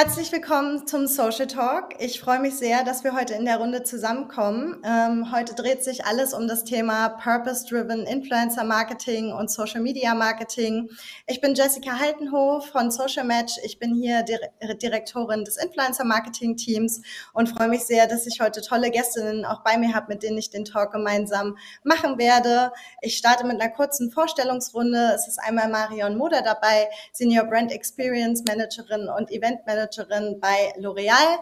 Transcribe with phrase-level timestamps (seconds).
[0.00, 1.96] Herzlich willkommen zum Social Talk.
[1.98, 4.80] Ich freue mich sehr, dass wir heute in der Runde zusammenkommen.
[4.84, 10.88] Ähm, heute dreht sich alles um das Thema Purpose-Driven Influencer Marketing und Social Media Marketing.
[11.26, 13.54] Ich bin Jessica Haltenhof von Social Match.
[13.64, 17.02] Ich bin hier Direktorin des Influencer Marketing Teams
[17.32, 20.38] und freue mich sehr, dass ich heute tolle Gästinnen auch bei mir habe, mit denen
[20.38, 22.70] ich den Talk gemeinsam machen werde.
[23.02, 25.14] Ich starte mit einer kurzen Vorstellungsrunde.
[25.16, 30.72] Es ist einmal Marion Moder dabei, Senior Brand Experience Managerin und Event Managerin Managerin bei
[30.78, 31.38] L'Oreal,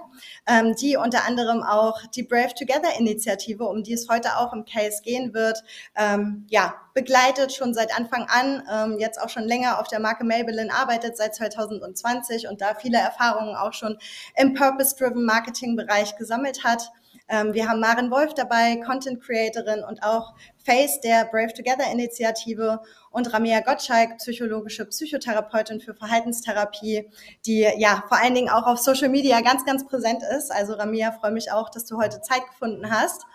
[0.47, 4.65] ähm, die unter anderem auch die Brave Together Initiative, um die es heute auch im
[4.65, 5.63] Case gehen wird,
[5.97, 10.25] ähm, ja, begleitet schon seit Anfang an, ähm, jetzt auch schon länger auf der Marke
[10.25, 13.99] Maybelline arbeitet seit 2020 und da viele Erfahrungen auch schon
[14.37, 16.91] im Purpose-Driven Marketing Bereich gesammelt hat.
[17.29, 20.35] Ähm, wir haben Maren Wolf dabei, Content Creatorin und auch
[20.65, 22.81] Face der Brave Together Initiative
[23.11, 27.11] und Ramia Gottschalk, psychologische Psychotherapeutin für Verhaltenstherapie,
[27.45, 30.53] die ja vor allen Dingen auch auf Social Media ganz, ganz präsent ist.
[30.53, 33.27] Also Ramia, freue mich auch, dass du heute Zeit gefunden hast.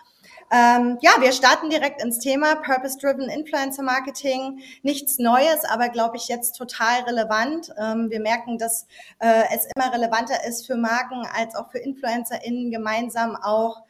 [0.54, 4.60] Ähm, ja, wir starten direkt ins Thema Purpose-Driven Influencer Marketing.
[4.82, 7.72] Nichts Neues, aber glaube ich jetzt total relevant.
[7.78, 8.86] Ähm, wir merken, dass
[9.18, 13.82] äh, es immer relevanter ist für Marken als auch für InfluencerInnen gemeinsam auch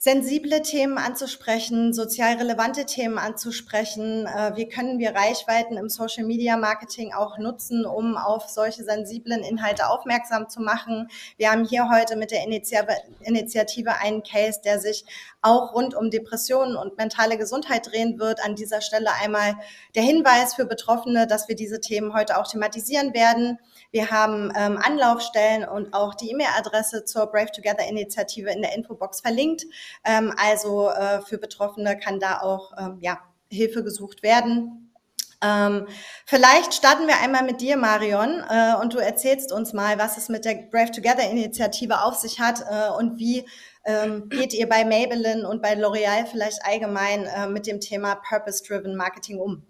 [0.00, 4.26] sensible Themen anzusprechen, sozial relevante Themen anzusprechen.
[4.26, 9.42] Äh, wie können wir Reichweiten im Social Media Marketing auch nutzen, um auf solche sensiblen
[9.42, 11.08] Inhalte aufmerksam zu machen?
[11.36, 15.04] Wir haben hier heute mit der Initiative einen Case, der sich
[15.42, 18.44] auch rund um Depressionen und mentale Gesundheit drehen wird.
[18.44, 19.56] An dieser Stelle einmal
[19.96, 23.58] der Hinweis für Betroffene, dass wir diese Themen heute auch thematisieren werden.
[23.90, 29.20] Wir haben ähm, Anlaufstellen und auch die E-Mail-Adresse zur Brave Together Initiative in der Infobox
[29.20, 29.64] verlinkt.
[30.04, 33.18] Ähm, also äh, für Betroffene kann da auch ähm, ja,
[33.50, 34.92] Hilfe gesucht werden.
[35.40, 35.86] Ähm,
[36.26, 40.28] vielleicht starten wir einmal mit dir, Marion, äh, und du erzählst uns mal, was es
[40.28, 43.46] mit der Brave Together Initiative auf sich hat äh, und wie
[43.84, 48.96] ähm, geht ihr bei Maybelline und bei L'Oreal vielleicht allgemein äh, mit dem Thema Purpose-Driven
[48.96, 49.67] Marketing um?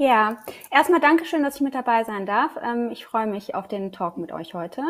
[0.00, 0.38] Ja,
[0.70, 2.52] erstmal Dankeschön, dass ich mit dabei sein darf.
[2.64, 4.80] Ähm, ich freue mich auf den Talk mit euch heute.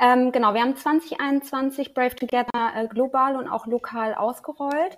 [0.00, 4.96] Ähm, genau, wir haben 2021 Brave Together äh, global und auch lokal ausgerollt.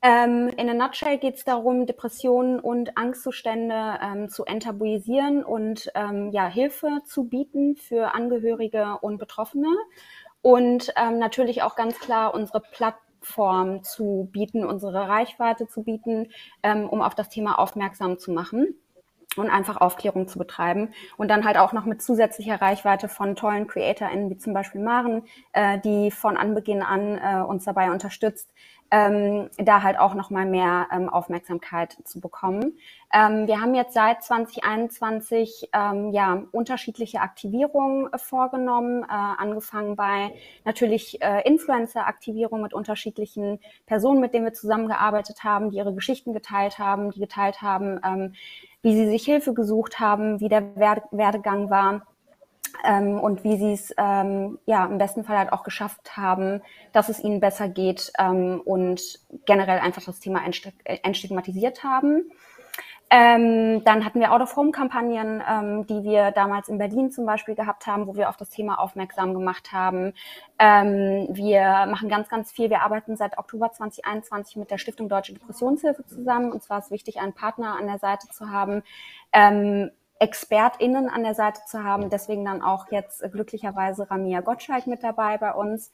[0.00, 5.92] Ähm, in a nutshell geht es darum, Depressionen und Angstzustände zu enttabuisieren und
[6.30, 9.68] ja, Hilfe zu bieten für Angehörige und Betroffene.
[10.40, 16.30] Und natürlich auch ganz klar unsere Plattform zu bieten, unsere Reichweite zu bieten,
[16.62, 18.78] ähm, um auf das Thema aufmerksam zu machen
[19.42, 20.92] und einfach Aufklärung zu betreiben.
[21.16, 25.22] Und dann halt auch noch mit zusätzlicher Reichweite von tollen CreatorInnen, wie zum Beispiel Maren,
[25.52, 28.50] äh, die von Anbeginn an äh, uns dabei unterstützt,
[28.94, 32.78] ähm, da halt auch noch mal mehr ähm, Aufmerksamkeit zu bekommen.
[33.12, 40.32] Ähm, wir haben jetzt seit 2021 ähm, ja unterschiedliche Aktivierungen äh, vorgenommen, äh, angefangen bei
[40.64, 46.78] natürlich äh, Influencer-Aktivierung mit unterschiedlichen Personen, mit denen wir zusammengearbeitet haben, die ihre Geschichten geteilt
[46.78, 48.34] haben, die geteilt haben, ähm,
[48.84, 52.06] wie sie sich Hilfe gesucht haben, wie der Werdegang war
[52.84, 56.60] ähm, und wie sie es ähm, ja im besten Fall halt auch geschafft haben,
[56.92, 60.40] dass es ihnen besser geht ähm, und generell einfach das Thema
[60.84, 62.30] entstigmatisiert haben.
[63.16, 68.08] Ähm, dann hatten wir Out-of-Home-Kampagnen, ähm, die wir damals in Berlin zum Beispiel gehabt haben,
[68.08, 70.14] wo wir auf das Thema aufmerksam gemacht haben.
[70.58, 72.70] Ähm, wir machen ganz, ganz viel.
[72.70, 76.50] Wir arbeiten seit Oktober 2021 mit der Stiftung Deutsche Depressionshilfe zusammen.
[76.50, 78.82] Und zwar ist wichtig, einen Partner an der Seite zu haben,
[79.32, 82.10] ähm, ExpertInnen an der Seite zu haben.
[82.10, 85.92] Deswegen dann auch jetzt glücklicherweise Ramia Gottschalk mit dabei bei uns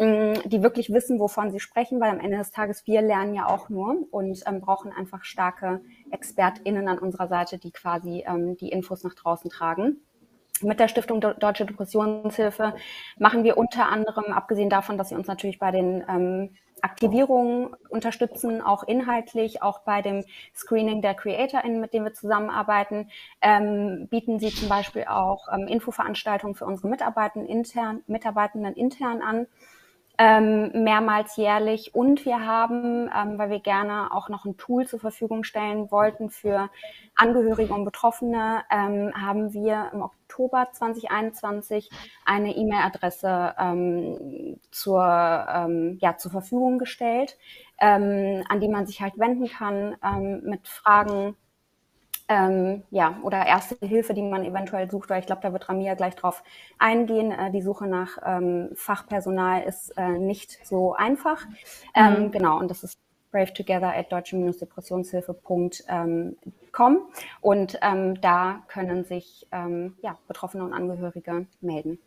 [0.00, 3.68] die wirklich wissen, wovon sie sprechen, weil am Ende des Tages wir lernen ja auch
[3.68, 9.04] nur und ähm, brauchen einfach starke ExpertInnen an unserer Seite, die quasi ähm, die Infos
[9.04, 10.00] nach draußen tragen.
[10.62, 12.74] Mit der Stiftung Deutsche Depressionshilfe
[13.18, 18.62] machen wir unter anderem, abgesehen davon, dass sie uns natürlich bei den ähm, Aktivierungen unterstützen,
[18.62, 23.10] auch inhaltlich, auch bei dem Screening der CreatorInnen, mit denen wir zusammenarbeiten,
[23.42, 29.46] ähm, bieten sie zum Beispiel auch ähm, Infoveranstaltungen für unsere Mitarbeitenden intern, Mitarbeitenden intern an
[30.20, 31.94] ähm, mehrmals jährlich.
[31.94, 36.28] Und wir haben, ähm, weil wir gerne auch noch ein Tool zur Verfügung stellen wollten
[36.28, 36.68] für
[37.16, 41.88] Angehörige und Betroffene, ähm, haben wir im Oktober 2021
[42.26, 47.38] eine E-Mail-Adresse ähm, zur, ähm, ja, zur Verfügung gestellt,
[47.80, 51.34] ähm, an die man sich halt wenden kann ähm, mit Fragen
[52.30, 55.94] ähm, ja, oder erste Hilfe, die man eventuell sucht, weil ich glaube, da wird Ramia
[55.94, 56.44] gleich drauf
[56.78, 57.32] eingehen.
[57.32, 61.44] Äh, die Suche nach ähm, Fachpersonal ist äh, nicht so einfach.
[61.94, 62.30] Ähm, mhm.
[62.30, 63.00] Genau, und das ist
[63.32, 66.36] Brave Together at deutsche-depressionshilfe.de.
[66.70, 67.00] kommen.
[67.40, 71.98] Und ähm, da können sich ähm, ja, Betroffene und Angehörige melden.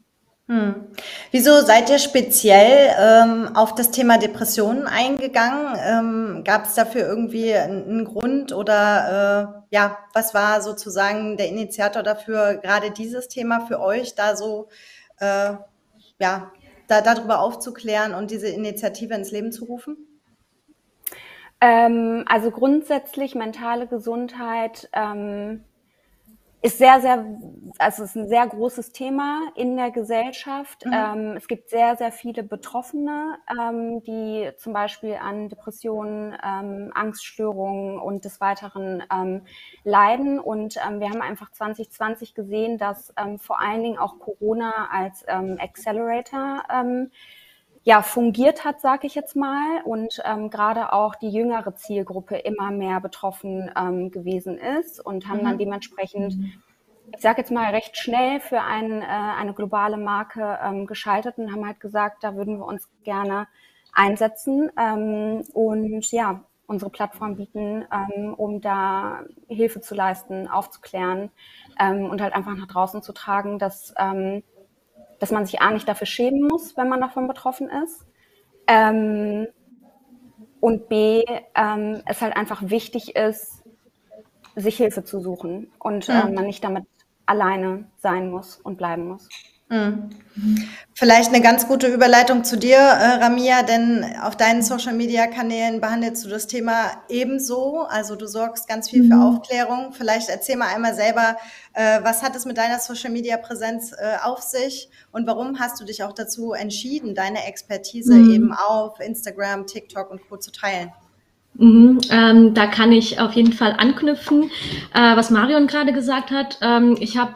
[0.48, 0.90] Hm.
[1.32, 5.78] Wieso seid ihr speziell ähm, auf das Thema Depressionen eingegangen?
[5.82, 12.04] Ähm, Gab es dafür irgendwie einen Grund oder äh, ja, was war sozusagen der Initiator
[12.04, 14.68] dafür, gerade dieses Thema für euch da so
[15.20, 15.54] äh,
[16.20, 16.52] ja,
[16.88, 19.96] da, darüber aufzuklären und diese Initiative ins Leben zu rufen?
[21.62, 25.64] Ähm, also grundsätzlich mentale Gesundheit ähm,
[26.64, 27.26] ist sehr, sehr,
[27.78, 30.86] also ist ein sehr großes Thema in der Gesellschaft.
[30.86, 30.94] Mhm.
[30.94, 38.00] Ähm, es gibt sehr, sehr viele Betroffene, ähm, die zum Beispiel an Depressionen, ähm, Angststörungen
[38.00, 39.42] und des Weiteren ähm,
[39.84, 40.40] leiden.
[40.40, 45.26] Und ähm, wir haben einfach 2020 gesehen, dass ähm, vor allen Dingen auch Corona als
[45.28, 46.64] Accelerator
[47.84, 52.72] ja, fungiert hat, sage ich jetzt mal, und ähm, gerade auch die jüngere Zielgruppe immer
[52.72, 55.44] mehr betroffen ähm, gewesen ist und haben mhm.
[55.44, 56.38] dann dementsprechend,
[57.14, 61.52] ich sage jetzt mal recht schnell für ein, äh, eine globale Marke ähm, geschaltet und
[61.52, 63.48] haben halt gesagt, da würden wir uns gerne
[63.92, 64.72] einsetzen.
[64.78, 71.32] Ähm, und ja, unsere Plattform bieten, ähm, um da Hilfe zu leisten, aufzuklären
[71.80, 74.44] ähm, und halt einfach nach draußen zu tragen, dass ähm,
[75.24, 78.06] dass man sich A nicht dafür schämen muss, wenn man davon betroffen ist.
[78.68, 79.48] Ähm,
[80.60, 81.24] und B,
[81.56, 83.64] ähm, es halt einfach wichtig ist,
[84.58, 86.14] sich Hilfe zu suchen und mhm.
[86.14, 86.84] äh, man nicht damit
[87.26, 89.30] alleine sein muss und bleiben muss.
[89.70, 90.10] Mhm.
[90.96, 96.30] Vielleicht eine ganz gute Überleitung zu dir, äh, Ramia, denn auf deinen Social-Media-Kanälen behandelst du
[96.30, 97.82] das Thema ebenso.
[97.88, 99.22] Also du sorgst ganz viel für mhm.
[99.22, 99.94] Aufklärung.
[99.94, 101.38] Vielleicht erzähl mal einmal selber,
[101.74, 106.04] äh, was hat es mit deiner Social-Media-Präsenz äh, auf sich und warum hast du dich
[106.04, 108.34] auch dazu entschieden, deine Expertise mhm.
[108.34, 110.38] eben auf Instagram, TikTok und Co.
[110.38, 110.92] zu teilen?
[111.56, 114.50] Mhm, ähm, da kann ich auf jeden Fall anknüpfen,
[114.96, 116.58] äh, was Marion gerade gesagt hat.
[116.62, 117.36] Ähm, ich habe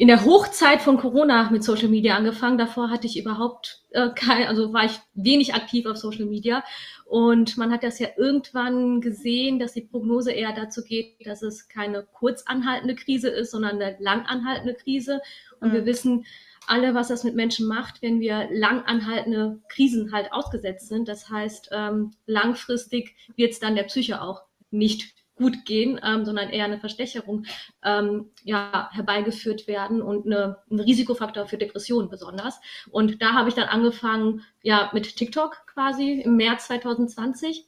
[0.00, 2.56] in der Hochzeit von Corona mit Social Media angefangen.
[2.56, 6.64] Davor hatte ich überhaupt äh, kein, also war ich wenig aktiv auf Social Media.
[7.04, 11.68] Und man hat das ja irgendwann gesehen, dass die Prognose eher dazu geht, dass es
[11.68, 15.20] keine kurz anhaltende Krise ist, sondern eine lang anhaltende Krise.
[15.60, 15.72] Und mhm.
[15.74, 16.24] wir wissen
[16.66, 21.08] alle, was das mit Menschen macht, wenn wir lang anhaltende Krisen halt ausgesetzt sind.
[21.08, 26.50] Das heißt, ähm, langfristig wird es dann der Psyche auch nicht gut gehen, ähm, sondern
[26.50, 27.46] eher eine Verstecherung
[27.82, 32.60] ähm, ja, herbeigeführt werden und eine, ein Risikofaktor für Depressionen besonders.
[32.90, 37.66] Und da habe ich dann angefangen, ja, mit TikTok quasi im März 2020.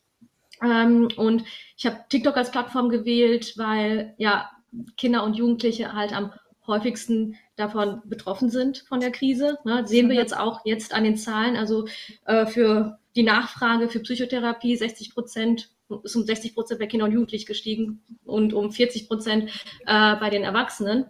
[0.62, 1.44] Ähm, und
[1.76, 4.50] ich habe TikTok als Plattform gewählt, weil ja
[4.96, 6.32] Kinder und Jugendliche halt am
[6.66, 9.58] häufigsten davon betroffen sind von der Krise.
[9.64, 11.56] Ne, sehen wir jetzt auch jetzt an den Zahlen.
[11.56, 11.86] Also
[12.26, 15.70] äh, für die Nachfrage für Psychotherapie 60 Prozent
[16.02, 19.50] ist um 60 Prozent bei Kindern und Jugendlichen gestiegen und um 40 Prozent
[19.86, 21.06] äh, bei den Erwachsenen.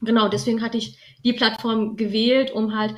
[0.00, 2.94] Genau, deswegen hatte ich die Plattform gewählt, um halt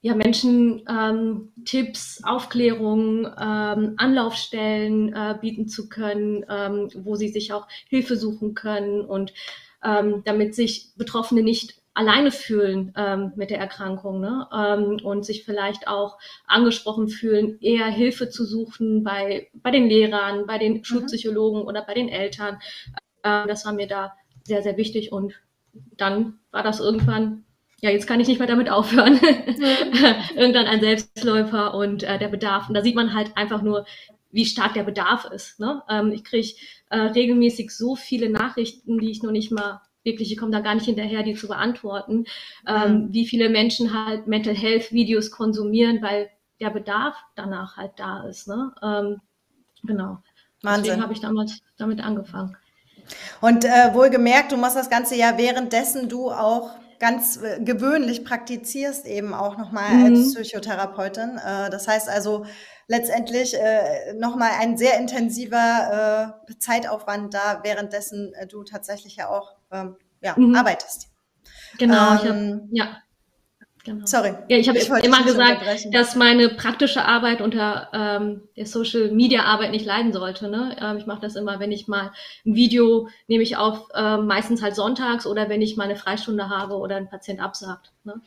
[0.00, 7.52] ja, Menschen ähm, Tipps, Aufklärung, ähm, Anlaufstellen äh, bieten zu können, ähm, wo sie sich
[7.52, 9.32] auch Hilfe suchen können und
[9.84, 14.48] ähm, damit sich Betroffene nicht alleine fühlen ähm, mit der Erkrankung ne?
[14.52, 20.46] ähm, und sich vielleicht auch angesprochen fühlen, eher Hilfe zu suchen bei, bei den Lehrern,
[20.46, 20.84] bei den mhm.
[20.84, 22.58] Schulpsychologen oder bei den Eltern.
[23.24, 25.34] Ähm, das war mir da sehr, sehr wichtig und
[25.96, 27.44] dann war das irgendwann,
[27.80, 29.18] ja, jetzt kann ich nicht mehr damit aufhören.
[30.36, 32.68] Irgendwann ein Selbstläufer und äh, der Bedarf.
[32.68, 33.86] Und da sieht man halt einfach nur,
[34.30, 35.58] wie stark der Bedarf ist.
[35.58, 35.82] Ne?
[35.88, 36.48] Ähm, ich kriege
[36.90, 40.74] äh, regelmäßig so viele Nachrichten, die ich noch nicht mal wirklich, ich komme da gar
[40.74, 42.24] nicht hinterher, die zu beantworten,
[42.66, 43.12] ähm, mhm.
[43.12, 46.30] wie viele Menschen halt Mental Health Videos konsumieren, weil
[46.60, 48.48] der Bedarf danach halt da ist.
[48.48, 48.72] Ne?
[48.82, 49.20] Ähm,
[49.84, 50.18] genau.
[50.62, 50.84] Wahnsinn.
[50.84, 52.56] Deswegen habe ich damals damit angefangen.
[53.40, 59.06] Und äh, wohlgemerkt, du machst das Ganze ja währenddessen du auch ganz äh, gewöhnlich praktizierst,
[59.06, 60.04] eben auch nochmal mhm.
[60.04, 61.36] als Psychotherapeutin.
[61.38, 62.46] Äh, das heißt also,
[62.86, 69.52] letztendlich äh, nochmal ein sehr intensiver äh, Zeitaufwand da, währenddessen äh, du tatsächlich ja auch
[69.72, 70.54] ähm, ja, mhm.
[70.54, 71.08] arbeitest.
[71.78, 73.02] Genau, ähm, hab, ja.
[73.84, 74.06] Genau.
[74.06, 74.32] Sorry.
[74.48, 79.72] Ja, ich habe immer gesagt, dass meine praktische Arbeit unter ähm, der Social Media Arbeit
[79.72, 80.48] nicht leiden sollte.
[80.48, 80.76] Ne?
[80.80, 82.12] Ähm, ich mache das immer, wenn ich mal
[82.46, 86.48] ein Video nehme ich auf, äh, meistens halt sonntags oder wenn ich mal eine Freistunde
[86.48, 87.90] habe oder ein Patient absagt.
[88.04, 88.20] Ne?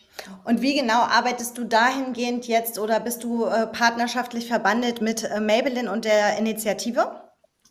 [0.43, 5.39] Und wie genau arbeitest du dahingehend jetzt oder bist du äh, partnerschaftlich verbandelt mit äh,
[5.39, 7.24] Maybelline und der Initiative?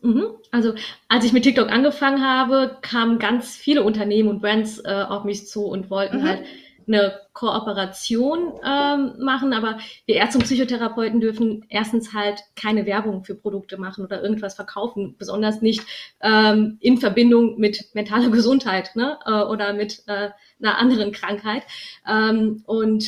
[0.04, 0.26] Mhm.
[0.50, 0.74] Also
[1.08, 5.46] als ich mit TikTok angefangen habe, kamen ganz viele Unternehmen und Brands äh, auf mich
[5.48, 6.28] zu und wollten mhm.
[6.28, 6.44] halt
[6.86, 13.34] eine Kooperation ähm, machen, aber wir Ärzte und Psychotherapeuten dürfen erstens halt keine Werbung für
[13.34, 15.82] Produkte machen oder irgendwas verkaufen, besonders nicht
[16.20, 19.18] ähm, in Verbindung mit mentaler Gesundheit ne?
[19.24, 20.28] äh, oder mit äh,
[20.60, 21.62] einer anderen Krankheit.
[22.06, 23.06] Ähm, und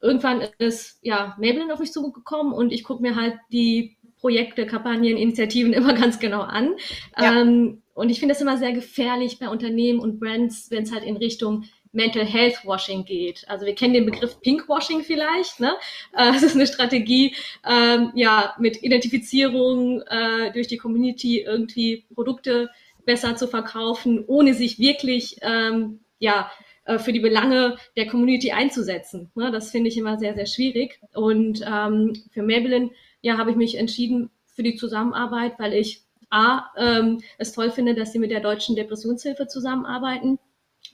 [0.00, 5.18] irgendwann ist ja Maybelline auf mich zugekommen und ich gucke mir halt die Projekte, Kampagnen,
[5.18, 6.74] Initiativen immer ganz genau an.
[7.20, 7.42] Ja.
[7.42, 11.04] Ähm, und ich finde es immer sehr gefährlich bei Unternehmen und Brands, wenn es halt
[11.04, 13.44] in Richtung Mental Health Washing geht.
[13.48, 15.60] Also wir kennen den Begriff Pinkwashing vielleicht.
[15.60, 15.74] Ne?
[16.14, 17.34] Äh, das ist eine Strategie,
[17.68, 22.70] ähm, ja, mit Identifizierung äh, durch die Community irgendwie Produkte
[23.04, 26.50] besser zu verkaufen, ohne sich wirklich ähm, ja
[26.84, 29.30] äh, für die Belange der Community einzusetzen.
[29.34, 29.50] Ne?
[29.50, 31.00] Das finde ich immer sehr, sehr schwierig.
[31.14, 32.90] Und ähm, für Maybelline,
[33.22, 37.94] ja, habe ich mich entschieden für die Zusammenarbeit, weil ich A, ähm, es toll finde,
[37.94, 40.38] dass sie mit der Deutschen Depressionshilfe zusammenarbeiten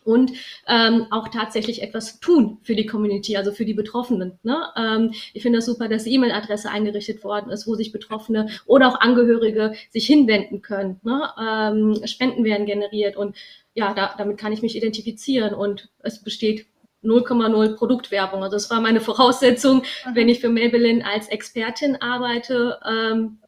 [0.05, 0.33] und
[0.67, 4.39] ähm, auch tatsächlich etwas tun für die Community, also für die Betroffenen.
[4.43, 4.59] Ne?
[4.77, 8.89] Ähm, ich finde das super, dass die E-Mail-Adresse eingerichtet worden ist, wo sich Betroffene oder
[8.89, 11.01] auch Angehörige sich hinwenden können.
[11.03, 11.23] Ne?
[11.41, 13.37] Ähm, Spenden werden generiert und
[13.75, 16.67] ja, da, damit kann ich mich identifizieren und es besteht
[17.05, 18.43] 0,0 Produktwerbung.
[18.43, 19.83] Also es war meine Voraussetzung,
[20.15, 22.79] wenn ich für Maybelline als Expertin arbeite.
[22.89, 23.39] Ähm,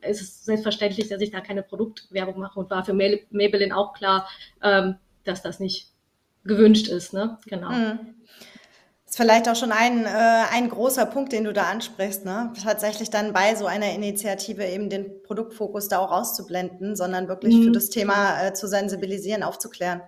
[0.00, 4.28] es ist selbstverständlich, dass ich da keine Produktwerbung mache und war für Maybelline auch klar,
[4.62, 5.88] ähm, dass das nicht
[6.44, 7.12] gewünscht ist.
[7.12, 7.38] Ne?
[7.46, 7.70] Genau.
[7.70, 8.14] Mhm.
[9.06, 10.08] Ist vielleicht auch schon ein, äh,
[10.52, 12.52] ein großer Punkt, den du da ansprichst, ne?
[12.60, 17.64] Tatsächlich dann bei so einer Initiative eben den Produktfokus da auch auszublenden, sondern wirklich mhm.
[17.64, 20.00] für das Thema äh, zu sensibilisieren, aufzuklären.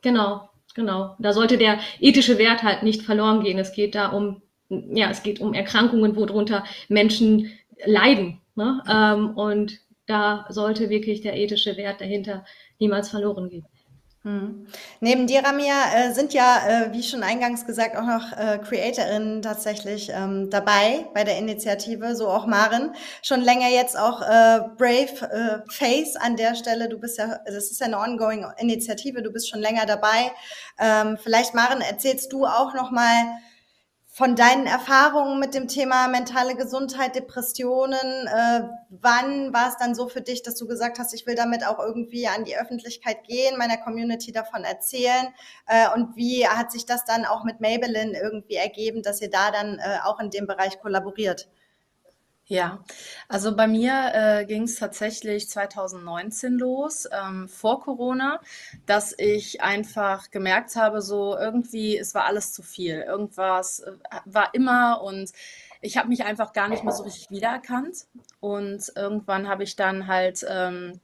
[0.00, 1.16] Genau, genau.
[1.18, 3.58] Da sollte der ethische Wert halt nicht verloren gehen.
[3.58, 7.50] Es geht da um, ja, es geht um Erkrankungen, worunter Menschen
[7.84, 8.40] leiden.
[8.54, 8.82] Ne?
[8.90, 12.44] Ähm, und da sollte wirklich der ethische Wert dahinter
[12.78, 13.66] niemals verloren gehen.
[14.28, 14.66] Mhm.
[15.00, 19.40] Neben dir, Ramia, äh, sind ja, äh, wie schon eingangs gesagt, auch noch äh, Creatorinnen
[19.40, 22.94] tatsächlich ähm, dabei bei der Initiative, so auch Maren.
[23.22, 26.90] Schon länger jetzt auch äh, Brave äh, Face an der Stelle.
[26.90, 30.30] Du bist ja, das ist ja eine ongoing Initiative, du bist schon länger dabei.
[30.78, 33.38] Ähm, vielleicht, Maren, erzählst du auch noch mal
[34.18, 40.08] von deinen Erfahrungen mit dem Thema mentale Gesundheit, Depressionen, äh, wann war es dann so
[40.08, 43.56] für dich, dass du gesagt hast, ich will damit auch irgendwie an die Öffentlichkeit gehen,
[43.56, 45.28] meiner Community davon erzählen?
[45.68, 49.52] Äh, und wie hat sich das dann auch mit Maybelline irgendwie ergeben, dass ihr da
[49.52, 51.48] dann äh, auch in dem Bereich kollaboriert?
[52.50, 52.82] Ja,
[53.28, 58.40] also bei mir äh, ging es tatsächlich 2019 los, ähm, vor Corona,
[58.86, 63.02] dass ich einfach gemerkt habe, so irgendwie, es war alles zu viel.
[63.02, 63.92] Irgendwas äh,
[64.24, 65.30] war immer und
[65.82, 68.06] ich habe mich einfach gar nicht mehr so richtig wiedererkannt.
[68.40, 71.00] Und irgendwann habe ich dann halt ähm,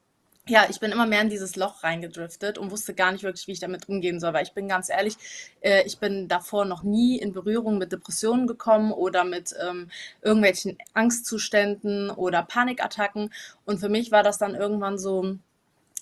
[0.46, 3.52] ja, ich bin immer mehr in dieses Loch reingedriftet und wusste gar nicht wirklich, wie
[3.52, 4.34] ich damit umgehen soll.
[4.34, 5.16] Weil ich bin ganz ehrlich,
[5.62, 10.76] äh, ich bin davor noch nie in Berührung mit Depressionen gekommen oder mit ähm, irgendwelchen
[10.92, 13.32] Angstzuständen oder Panikattacken.
[13.64, 15.38] Und für mich war das dann irgendwann so,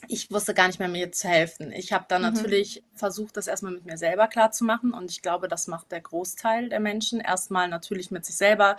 [0.08, 1.70] ich wusste gar nicht mehr, mir zu helfen.
[1.70, 2.34] Ich habe dann mhm.
[2.34, 4.92] natürlich versucht, das erstmal mit mir selber klarzumachen.
[4.92, 7.20] Und ich glaube, das macht der Großteil der Menschen.
[7.20, 8.76] Erstmal natürlich mit sich selber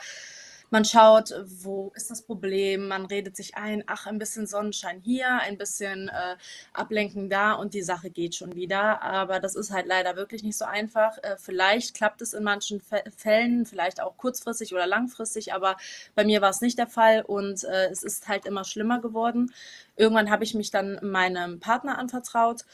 [0.73, 5.29] man schaut, wo ist das Problem, man redet sich ein, ach, ein bisschen Sonnenschein hier,
[5.39, 6.35] ein bisschen äh,
[6.73, 9.03] Ablenken da und die Sache geht schon wieder.
[9.03, 11.19] Aber das ist halt leider wirklich nicht so einfach.
[11.19, 15.77] Äh, vielleicht klappt es in manchen Fällen, vielleicht auch kurzfristig oder langfristig, aber
[16.15, 19.53] bei mir war es nicht der Fall und äh, es ist halt immer schlimmer geworden.
[19.95, 22.65] Irgendwann habe ich mich dann meinem Partner anvertraut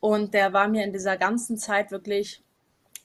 [0.00, 2.42] und der war mir in dieser ganzen Zeit wirklich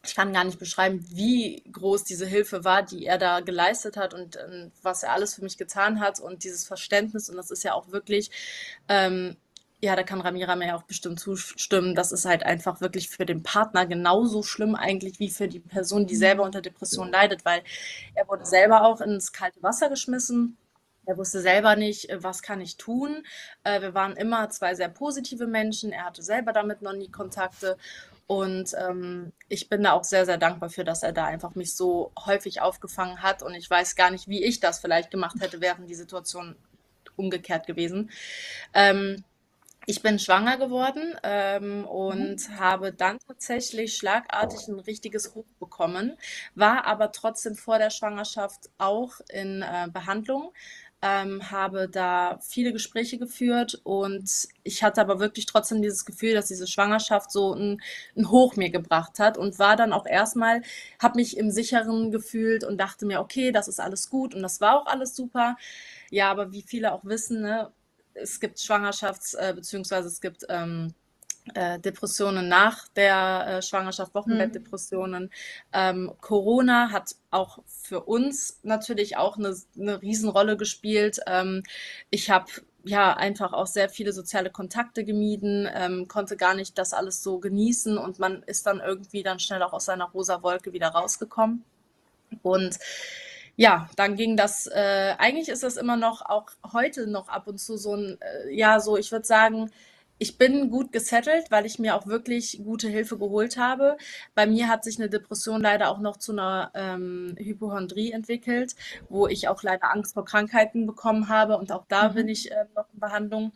[0.05, 4.13] ich kann gar nicht beschreiben, wie groß diese Hilfe war, die er da geleistet hat
[4.13, 7.29] und, ähm, was er alles für mich getan hat und dieses Verständnis.
[7.29, 8.29] Und das ist ja auch wirklich,
[8.89, 9.38] ähm,
[9.81, 11.95] ja, da kann Ramira mir ja auch bestimmt zustimmen.
[11.95, 16.05] Das ist halt einfach wirklich für den Partner genauso schlimm eigentlich wie für die Person,
[16.07, 17.63] die selber unter Depression leidet, weil
[18.15, 20.57] er wurde selber auch ins kalte Wasser geschmissen.
[21.05, 23.24] Er wusste selber nicht, was kann ich tun.
[23.63, 25.91] Äh, wir waren immer zwei sehr positive Menschen.
[25.91, 27.77] Er hatte selber damit noch nie Kontakte.
[28.27, 31.75] Und ähm, ich bin da auch sehr, sehr dankbar für, dass er da einfach mich
[31.75, 33.44] so häufig aufgefangen hat.
[33.44, 36.56] Und ich weiß gar nicht, wie ich das vielleicht gemacht hätte, wären die Situation
[37.15, 38.10] umgekehrt gewesen.
[38.74, 39.24] Ähm,
[39.86, 42.60] ich bin schwanger geworden ähm, und mhm.
[42.60, 46.18] habe dann tatsächlich schlagartig ein richtiges Hoch bekommen,
[46.56, 50.53] war aber trotzdem vor der Schwangerschaft auch in äh, Behandlung
[51.03, 56.48] ähm, habe da viele Gespräche geführt und ich hatte aber wirklich trotzdem dieses Gefühl, dass
[56.48, 57.81] diese Schwangerschaft so ein,
[58.15, 60.62] ein Hoch mir gebracht hat und war dann auch erstmal,
[61.01, 64.62] habe mich im Sicheren gefühlt und dachte mir, okay, das ist alles gut und das
[64.62, 65.57] war auch alles super.
[66.10, 67.72] Ja, aber wie viele auch wissen, ne,
[68.13, 70.93] es gibt Schwangerschafts- äh, beziehungsweise es gibt ähm,
[71.53, 75.31] äh, Depressionen nach der äh, Schwangerschaft, Wochenbettdepressionen.
[75.73, 81.19] Ähm, Corona hat auch für uns natürlich auch eine, eine Riesenrolle gespielt.
[81.27, 81.63] Ähm,
[82.09, 82.45] ich habe
[82.85, 87.39] ja einfach auch sehr viele soziale Kontakte gemieden, ähm, konnte gar nicht das alles so
[87.39, 91.63] genießen und man ist dann irgendwie dann schnell auch aus seiner rosa Wolke wieder rausgekommen.
[92.41, 92.79] Und
[93.55, 97.59] ja, dann ging das, äh, eigentlich ist das immer noch, auch heute noch ab und
[97.59, 99.71] zu so ein, äh, ja, so, ich würde sagen,
[100.24, 103.98] ich bin gut gesettelt, weil ich mir auch wirklich gute Hilfe geholt habe.
[104.36, 108.74] Bei mir hat sich eine Depression leider auch noch zu einer ähm, Hypochondrie entwickelt,
[109.10, 112.13] wo ich auch leider Angst vor Krankheiten bekommen habe und auch da mhm.
[112.13, 113.51] bin ich äh, noch in Behandlung.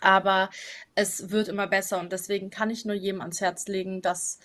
[0.00, 0.50] Aber
[0.96, 4.40] es wird immer besser und deswegen kann ich nur jedem ans Herz legen, dass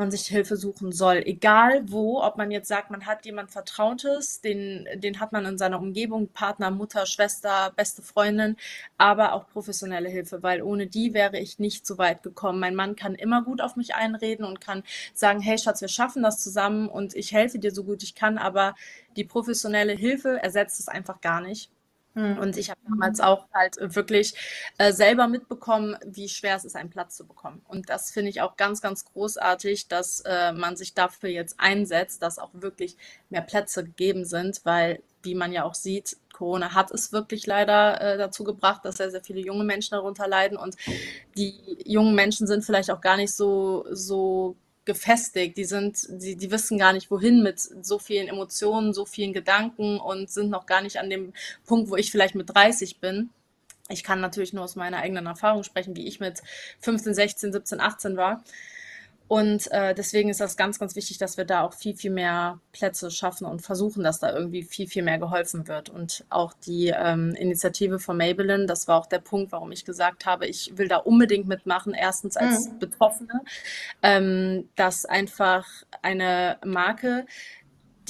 [0.00, 1.18] man sich Hilfe suchen soll.
[1.18, 5.58] Egal wo, ob man jetzt sagt, man hat jemand Vertrautes, den, den hat man in
[5.58, 8.56] seiner Umgebung, Partner, Mutter, Schwester, beste Freundin,
[8.98, 12.58] aber auch professionelle Hilfe, weil ohne die wäre ich nicht so weit gekommen.
[12.58, 14.82] Mein Mann kann immer gut auf mich einreden und kann
[15.14, 18.38] sagen, hey Schatz, wir schaffen das zusammen und ich helfe dir so gut ich kann,
[18.38, 18.74] aber
[19.16, 21.70] die professionelle Hilfe ersetzt es einfach gar nicht.
[22.14, 22.38] Hm.
[22.38, 24.34] Und ich habe damals auch halt wirklich
[24.78, 27.62] äh, selber mitbekommen, wie schwer es ist, einen Platz zu bekommen.
[27.68, 32.22] Und das finde ich auch ganz, ganz großartig, dass äh, man sich dafür jetzt einsetzt,
[32.22, 32.96] dass auch wirklich
[33.28, 38.00] mehr Plätze gegeben sind, weil, wie man ja auch sieht, Corona hat es wirklich leider
[38.00, 40.56] äh, dazu gebracht, dass sehr, sehr viele junge Menschen darunter leiden.
[40.56, 40.76] Und
[41.36, 44.56] die jungen Menschen sind vielleicht auch gar nicht so, so
[44.90, 45.56] gefestigt.
[45.56, 50.00] Die sind, die, die wissen gar nicht, wohin mit so vielen Emotionen, so vielen Gedanken
[50.00, 51.32] und sind noch gar nicht an dem
[51.64, 53.30] Punkt, wo ich vielleicht mit 30 bin.
[53.88, 56.42] Ich kann natürlich nur aus meiner eigenen Erfahrung sprechen, wie ich mit
[56.80, 58.42] 15, 16, 17, 18 war.
[59.30, 62.58] Und äh, deswegen ist das ganz, ganz wichtig, dass wir da auch viel, viel mehr
[62.72, 65.88] Plätze schaffen und versuchen, dass da irgendwie viel, viel mehr geholfen wird.
[65.88, 70.26] Und auch die ähm, Initiative von Maybelline, das war auch der Punkt, warum ich gesagt
[70.26, 71.94] habe, ich will da unbedingt mitmachen.
[71.94, 72.80] Erstens als mhm.
[72.80, 73.42] Betroffene,
[74.02, 75.64] ähm, dass einfach
[76.02, 77.24] eine Marke,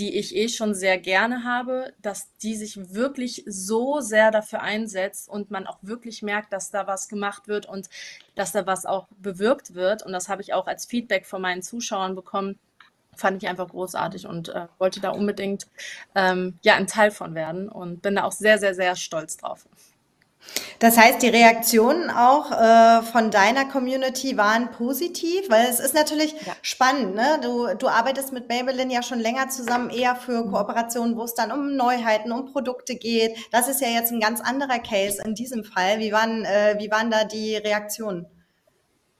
[0.00, 5.28] die ich eh schon sehr gerne habe, dass die sich wirklich so sehr dafür einsetzt
[5.28, 7.90] und man auch wirklich merkt, dass da was gemacht wird und
[8.34, 10.02] dass da was auch bewirkt wird.
[10.02, 12.58] Und das habe ich auch als Feedback von meinen Zuschauern bekommen.
[13.14, 15.66] Fand ich einfach großartig und äh, wollte da unbedingt
[16.14, 19.66] ähm, ja ein Teil von werden und bin da auch sehr, sehr, sehr stolz drauf.
[20.78, 26.32] Das heißt, die Reaktionen auch äh, von deiner Community waren positiv, weil es ist natürlich
[26.32, 26.54] ja.
[26.62, 27.14] spannend.
[27.14, 27.38] Ne?
[27.42, 30.52] Du, du arbeitest mit Maybelline ja schon länger zusammen, eher für mhm.
[30.52, 33.36] Kooperationen, wo es dann um Neuheiten, um Produkte geht.
[33.52, 35.98] Das ist ja jetzt ein ganz anderer Case in diesem Fall.
[35.98, 38.26] Wie waren, äh, wie waren da die Reaktionen?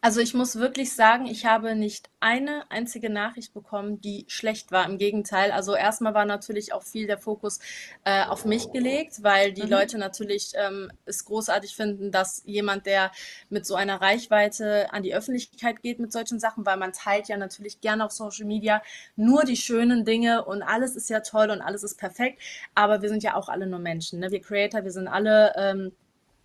[0.03, 4.87] Also ich muss wirklich sagen, ich habe nicht eine einzige Nachricht bekommen, die schlecht war.
[4.87, 5.53] Im Gegenteil.
[5.53, 7.59] Also erstmal war natürlich auch viel der Fokus
[8.05, 9.69] äh, auf mich gelegt, weil die mhm.
[9.69, 13.11] Leute natürlich ähm, es großartig finden, dass jemand, der
[13.51, 17.37] mit so einer Reichweite an die Öffentlichkeit geht mit solchen Sachen, weil man teilt ja
[17.37, 18.83] natürlich gerne auf Social Media
[19.17, 22.41] nur die schönen Dinge und alles ist ja toll und alles ist perfekt.
[22.75, 24.21] Aber wir sind ja auch alle nur Menschen.
[24.21, 24.31] Ne?
[24.31, 25.93] Wir Creator, wir sind alle ähm,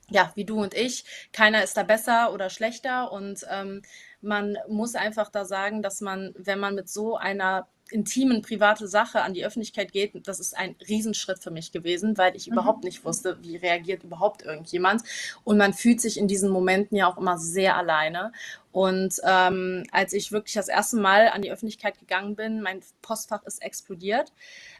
[0.09, 3.81] ja, wie du und ich, keiner ist da besser oder schlechter und ähm,
[4.21, 9.21] man muss einfach da sagen, dass man, wenn man mit so einer intimen, private Sache
[9.21, 12.53] an die Öffentlichkeit geht, das ist ein Riesenschritt für mich gewesen, weil ich mhm.
[12.53, 15.03] überhaupt nicht wusste, wie reagiert überhaupt irgendjemand.
[15.43, 18.31] Und man fühlt sich in diesen Momenten ja auch immer sehr alleine.
[18.75, 23.41] Und ähm, als ich wirklich das erste Mal an die Öffentlichkeit gegangen bin, mein Postfach
[23.43, 24.33] ist explodiert.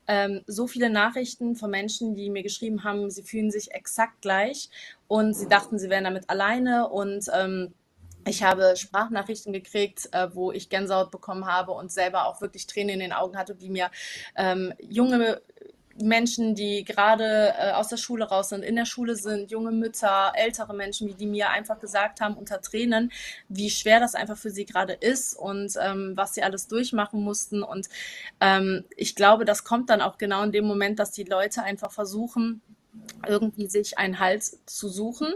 [0.05, 4.69] Ähm, so viele Nachrichten von Menschen, die mir geschrieben haben, sie fühlen sich exakt gleich
[5.07, 7.73] und sie dachten, sie wären damit alleine und ähm,
[8.27, 12.95] ich habe Sprachnachrichten gekriegt, äh, wo ich Gänsehaut bekommen habe und selber auch wirklich Tränen
[12.95, 13.89] in den Augen hatte, wie mir
[14.35, 15.41] ähm, junge
[16.01, 20.33] Menschen, die gerade äh, aus der Schule raus sind, in der Schule sind, junge Mütter,
[20.35, 23.11] ältere Menschen, wie die mir einfach gesagt haben unter Tränen,
[23.47, 27.63] wie schwer das einfach für sie gerade ist und ähm, was sie alles durchmachen mussten.
[27.63, 27.87] Und
[28.41, 31.91] ähm, ich glaube, das kommt dann auch genau in dem Moment, dass die Leute einfach
[31.91, 32.61] versuchen,
[33.27, 35.33] irgendwie sich einen Halt zu suchen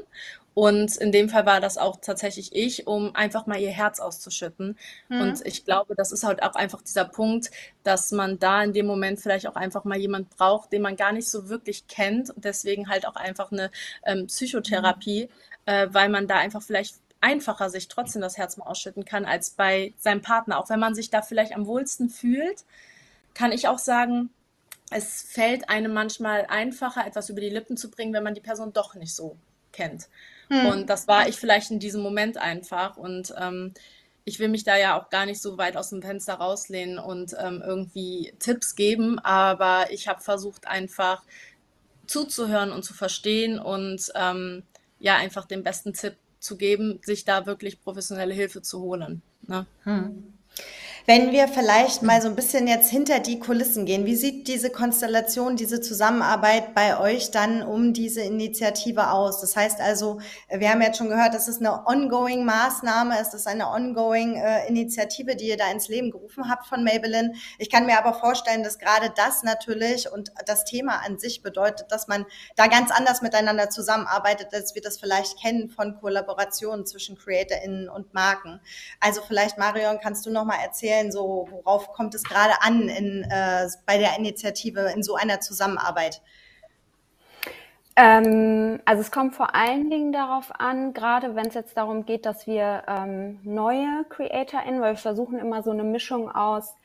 [0.53, 4.77] und in dem Fall war das auch tatsächlich ich, um einfach mal ihr Herz auszuschütten.
[5.07, 5.21] Mhm.
[5.21, 7.51] Und ich glaube, das ist halt auch einfach dieser Punkt,
[7.83, 11.11] dass man da in dem Moment vielleicht auch einfach mal jemand braucht, den man gar
[11.11, 12.29] nicht so wirklich kennt.
[12.29, 13.71] Und deswegen halt auch einfach eine
[14.03, 15.71] ähm, Psychotherapie, mhm.
[15.71, 19.51] äh, weil man da einfach vielleicht einfacher sich trotzdem das Herz mal ausschütten kann als
[19.51, 20.57] bei seinem Partner.
[20.57, 22.65] Auch wenn man sich da vielleicht am wohlsten fühlt,
[23.33, 24.29] kann ich auch sagen,
[24.91, 28.73] es fällt einem manchmal einfacher, etwas über die Lippen zu bringen, wenn man die Person
[28.73, 29.37] doch nicht so
[29.71, 30.09] kennt.
[30.49, 30.65] Hm.
[30.65, 32.97] Und das war ich vielleicht in diesem Moment einfach.
[32.97, 33.73] Und ähm,
[34.25, 37.35] ich will mich da ja auch gar nicht so weit aus dem Fenster rauslehnen und
[37.39, 41.23] ähm, irgendwie Tipps geben, aber ich habe versucht einfach
[42.05, 44.63] zuzuhören und zu verstehen und ähm,
[44.99, 49.21] ja, einfach den besten Tipp zu geben, sich da wirklich professionelle Hilfe zu holen.
[49.47, 49.65] Ne?
[49.83, 50.33] Hm.
[51.09, 54.69] Wenn wir vielleicht mal so ein bisschen jetzt hinter die Kulissen gehen, wie sieht diese
[54.69, 59.41] Konstellation, diese Zusammenarbeit bei euch dann um diese Initiative aus?
[59.41, 60.19] Das heißt also,
[60.55, 64.67] wir haben jetzt schon gehört, das ist eine ongoing Maßnahme, es ist eine ongoing äh,
[64.67, 67.33] Initiative, die ihr da ins Leben gerufen habt von Maybelline.
[67.57, 71.91] Ich kann mir aber vorstellen, dass gerade das natürlich und das Thema an sich bedeutet,
[71.91, 77.17] dass man da ganz anders miteinander zusammenarbeitet, als wir das vielleicht kennen von Kollaborationen zwischen
[77.17, 78.61] CreatorInnen und Marken.
[78.99, 82.89] Also vielleicht, Marion, kannst du noch mal erzählen, erzählen, so worauf kommt es gerade an
[82.89, 86.21] in, äh, bei der Initiative in so einer Zusammenarbeit?
[87.95, 92.25] Ähm, also es kommt vor allen Dingen darauf an, gerade wenn es jetzt darum geht,
[92.25, 96.75] dass wir ähm, neue CreatorInnen, weil wir versuchen immer so eine Mischung aus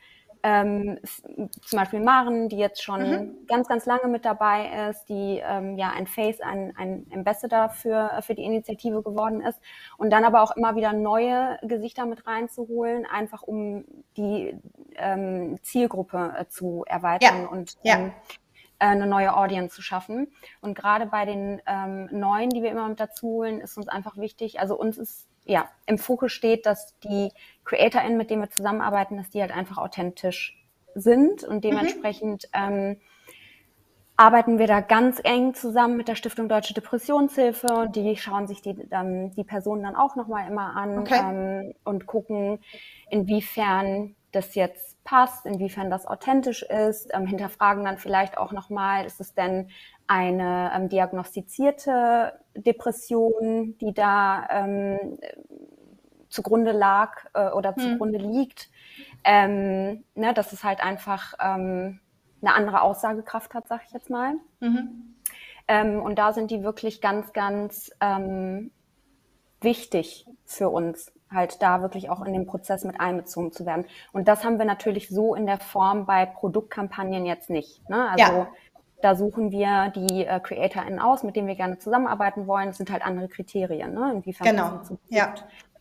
[0.45, 0.99] ähm,
[1.65, 3.47] zum Beispiel Maren, die jetzt schon mhm.
[3.47, 8.11] ganz, ganz lange mit dabei ist, die ähm, ja ein Face, ein, ein Ambassador für,
[8.21, 9.59] für die Initiative geworden ist.
[9.97, 13.85] Und dann aber auch immer wieder neue Gesichter mit reinzuholen, einfach um
[14.17, 14.55] die
[14.97, 17.47] ähm, Zielgruppe äh, zu erweitern ja.
[17.47, 17.95] und ja.
[17.95, 18.11] Ähm,
[18.77, 20.27] äh, eine neue Audience zu schaffen.
[20.61, 24.17] Und gerade bei den ähm, neuen, die wir immer mit dazu holen, ist uns einfach
[24.17, 27.31] wichtig, also uns ist ja, im Fokus steht, dass die
[27.63, 30.61] CreatorInnen, mit denen wir zusammenarbeiten, dass die halt einfach authentisch
[30.95, 31.61] sind und mhm.
[31.61, 32.73] dementsprechend mhm.
[32.73, 32.97] ähm,
[34.17, 38.61] arbeiten wir da ganz eng zusammen mit der Stiftung Deutsche Depressionshilfe und die schauen sich
[38.61, 41.19] die, ähm, die Personen dann auch nochmal immer an okay.
[41.21, 42.59] ähm, und gucken,
[43.09, 49.21] inwiefern das jetzt passt, inwiefern das authentisch ist, ähm, hinterfragen dann vielleicht auch nochmal, ist
[49.21, 49.69] es denn
[50.07, 55.17] eine ähm, diagnostizierte Depression, die da ähm,
[56.27, 57.81] zugrunde lag äh, oder hm.
[57.81, 58.69] zugrunde liegt,
[59.23, 62.01] ähm, ne, dass es halt einfach ähm,
[62.41, 64.33] eine andere Aussagekraft hat, sag ich jetzt mal.
[64.59, 65.15] Mhm.
[65.67, 68.71] Ähm, und da sind die wirklich ganz, ganz ähm,
[69.61, 73.85] wichtig für uns, halt da wirklich auch in den Prozess mit einbezogen zu werden.
[74.11, 77.87] Und das haben wir natürlich so in der Form bei Produktkampagnen jetzt nicht.
[77.89, 78.09] Ne?
[78.09, 78.47] Also ja.
[79.01, 82.67] Da suchen wir die äh, CreatorInnen aus, mit denen wir gerne zusammenarbeiten wollen.
[82.67, 84.13] Das sind halt andere Kriterien, ne?
[84.15, 84.77] inwiefern genau.
[84.77, 85.35] das ja.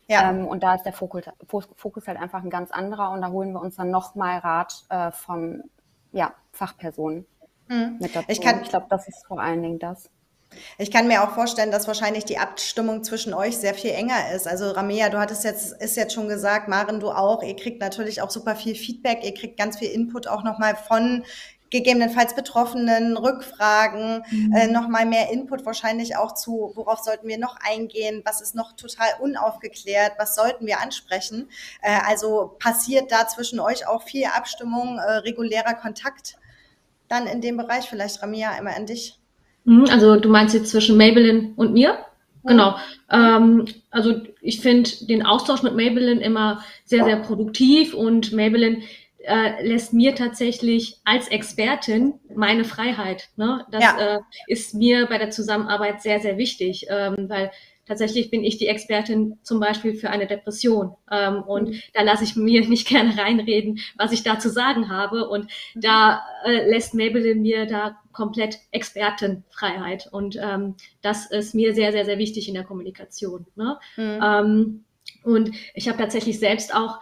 [0.08, 0.30] Ja.
[0.30, 3.52] Ähm, und da ist der Fokus, Fokus halt einfach ein ganz anderer und da holen
[3.52, 5.62] wir uns dann nochmal Rat äh, von
[6.12, 7.26] ja, Fachpersonen
[7.68, 7.96] mhm.
[8.00, 8.26] mit dazu.
[8.28, 10.10] Ich, kann, ich glaube, das ist vor allen Dingen das.
[10.78, 14.46] Ich kann mir auch vorstellen, dass wahrscheinlich die Abstimmung zwischen euch sehr viel enger ist.
[14.46, 17.42] Also Ramea, du hattest jetzt, ist jetzt schon gesagt, Maren, du auch.
[17.42, 19.24] Ihr kriegt natürlich auch super viel Feedback.
[19.24, 21.24] Ihr kriegt ganz viel Input auch nochmal von
[21.74, 24.52] gegebenenfalls Betroffenen, Rückfragen, mhm.
[24.54, 28.76] äh, nochmal mehr Input wahrscheinlich auch zu, worauf sollten wir noch eingehen, was ist noch
[28.76, 31.48] total unaufgeklärt, was sollten wir ansprechen.
[31.82, 36.36] Äh, also passiert da zwischen euch auch viel Abstimmung, äh, regulärer Kontakt
[37.08, 37.88] dann in dem Bereich?
[37.88, 39.18] Vielleicht Ramia einmal an dich.
[39.64, 41.98] Mhm, also du meinst jetzt zwischen Maybelline und mir?
[42.44, 42.76] Genau.
[43.10, 48.82] Ähm, also ich finde den Austausch mit Maybelline immer sehr, sehr produktiv und Maybelline
[49.26, 53.30] äh, lässt mir tatsächlich als Expertin meine Freiheit.
[53.36, 53.64] Ne?
[53.70, 54.16] Das ja.
[54.16, 57.50] äh, ist mir bei der Zusammenarbeit sehr, sehr wichtig, ähm, weil
[57.86, 60.94] tatsächlich bin ich die Expertin zum Beispiel für eine Depression.
[61.10, 61.80] Ähm, und mhm.
[61.92, 65.28] da lasse ich mir nicht gerne reinreden, was ich da zu sagen habe.
[65.28, 70.08] Und da äh, lässt Maybelline mir da komplett Expertenfreiheit.
[70.12, 73.46] Und ähm, das ist mir sehr, sehr, sehr wichtig in der Kommunikation.
[73.56, 73.78] Ne?
[73.96, 74.20] Mhm.
[74.22, 74.84] Ähm,
[75.22, 77.00] und ich habe tatsächlich selbst auch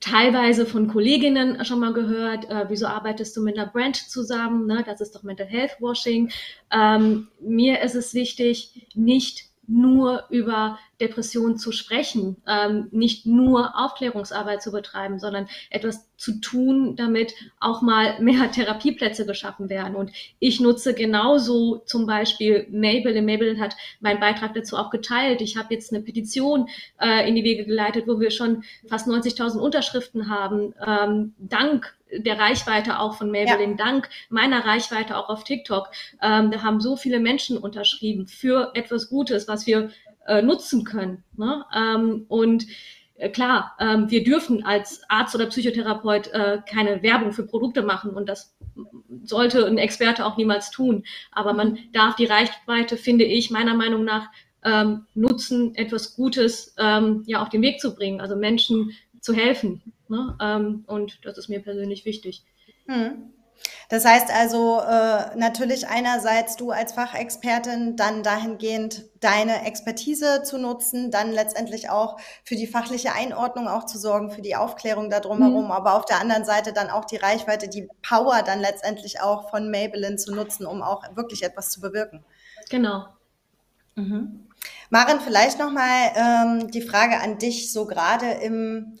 [0.00, 4.66] teilweise von Kolleginnen schon mal gehört, äh, wieso arbeitest du mit einer Brand zusammen?
[4.66, 4.82] Ne?
[4.84, 6.30] Das ist doch Mental Health Washing.
[6.70, 14.62] Ähm, mir ist es wichtig, nicht nur über Depressionen zu sprechen, ähm, nicht nur Aufklärungsarbeit
[14.62, 19.96] zu betreiben, sondern etwas zu tun, damit auch mal mehr Therapieplätze geschaffen werden.
[19.96, 23.26] Und ich nutze genauso zum Beispiel Maybelline.
[23.26, 25.40] Maybelline hat meinen Beitrag dazu auch geteilt.
[25.40, 26.68] Ich habe jetzt eine Petition
[27.00, 32.38] äh, in die Wege geleitet, wo wir schon fast 90.000 Unterschriften haben, ähm, dank der
[32.38, 33.84] Reichweite auch von Maybelline, ja.
[33.84, 35.90] dank meiner Reichweite auch auf TikTok.
[36.22, 39.90] Ähm, da haben so viele Menschen unterschrieben für etwas Gutes, was wir
[40.26, 41.24] äh, nutzen können.
[41.36, 41.64] Ne?
[41.74, 42.66] Ähm, und
[43.16, 48.10] äh, klar, ähm, wir dürfen als Arzt oder Psychotherapeut äh, keine Werbung für Produkte machen
[48.10, 48.56] und das
[49.22, 51.04] sollte ein Experte auch niemals tun.
[51.30, 54.28] Aber man darf die Reichweite, finde ich, meiner Meinung nach
[54.64, 59.82] ähm, nutzen, etwas Gutes ähm, ja auf den Weg zu bringen, also Menschen zu helfen.
[60.08, 60.36] Ne?
[60.40, 62.42] Ähm, und das ist mir persönlich wichtig.
[62.86, 63.33] Hm.
[63.88, 71.10] Das heißt also äh, natürlich einerseits du als Fachexpertin dann dahingehend deine Expertise zu nutzen,
[71.10, 75.66] dann letztendlich auch für die fachliche Einordnung auch zu sorgen, für die Aufklärung da drumherum,
[75.66, 75.70] mhm.
[75.70, 79.70] aber auf der anderen Seite dann auch die Reichweite, die Power dann letztendlich auch von
[79.70, 82.24] Maybelline zu nutzen, um auch wirklich etwas zu bewirken.
[82.70, 83.06] Genau.
[83.94, 84.48] Mhm.
[84.90, 88.98] Maren, vielleicht nochmal ähm, die Frage an dich, so gerade im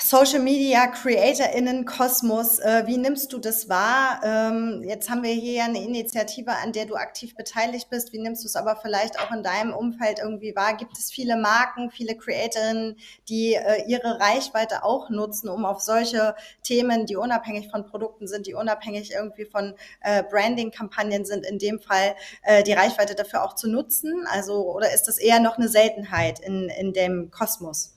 [0.00, 4.20] Social Media CreatorInnen Kosmos, äh, wie nimmst du das wahr?
[4.24, 8.12] Ähm, jetzt haben wir hier eine Initiative, an der du aktiv beteiligt bist.
[8.12, 10.76] Wie nimmst du es aber vielleicht auch in deinem Umfeld irgendwie wahr?
[10.76, 12.96] Gibt es viele Marken, viele CreatorInnen,
[13.28, 18.46] die äh, ihre Reichweite auch nutzen, um auf solche Themen, die unabhängig von Produkten sind,
[18.46, 23.54] die unabhängig irgendwie von äh, Branding-Kampagnen sind, in dem Fall äh, die Reichweite dafür auch
[23.54, 24.26] zu nutzen?
[24.30, 27.94] Also, oder ist das eher noch eine Seltenheit in, in dem Kosmos?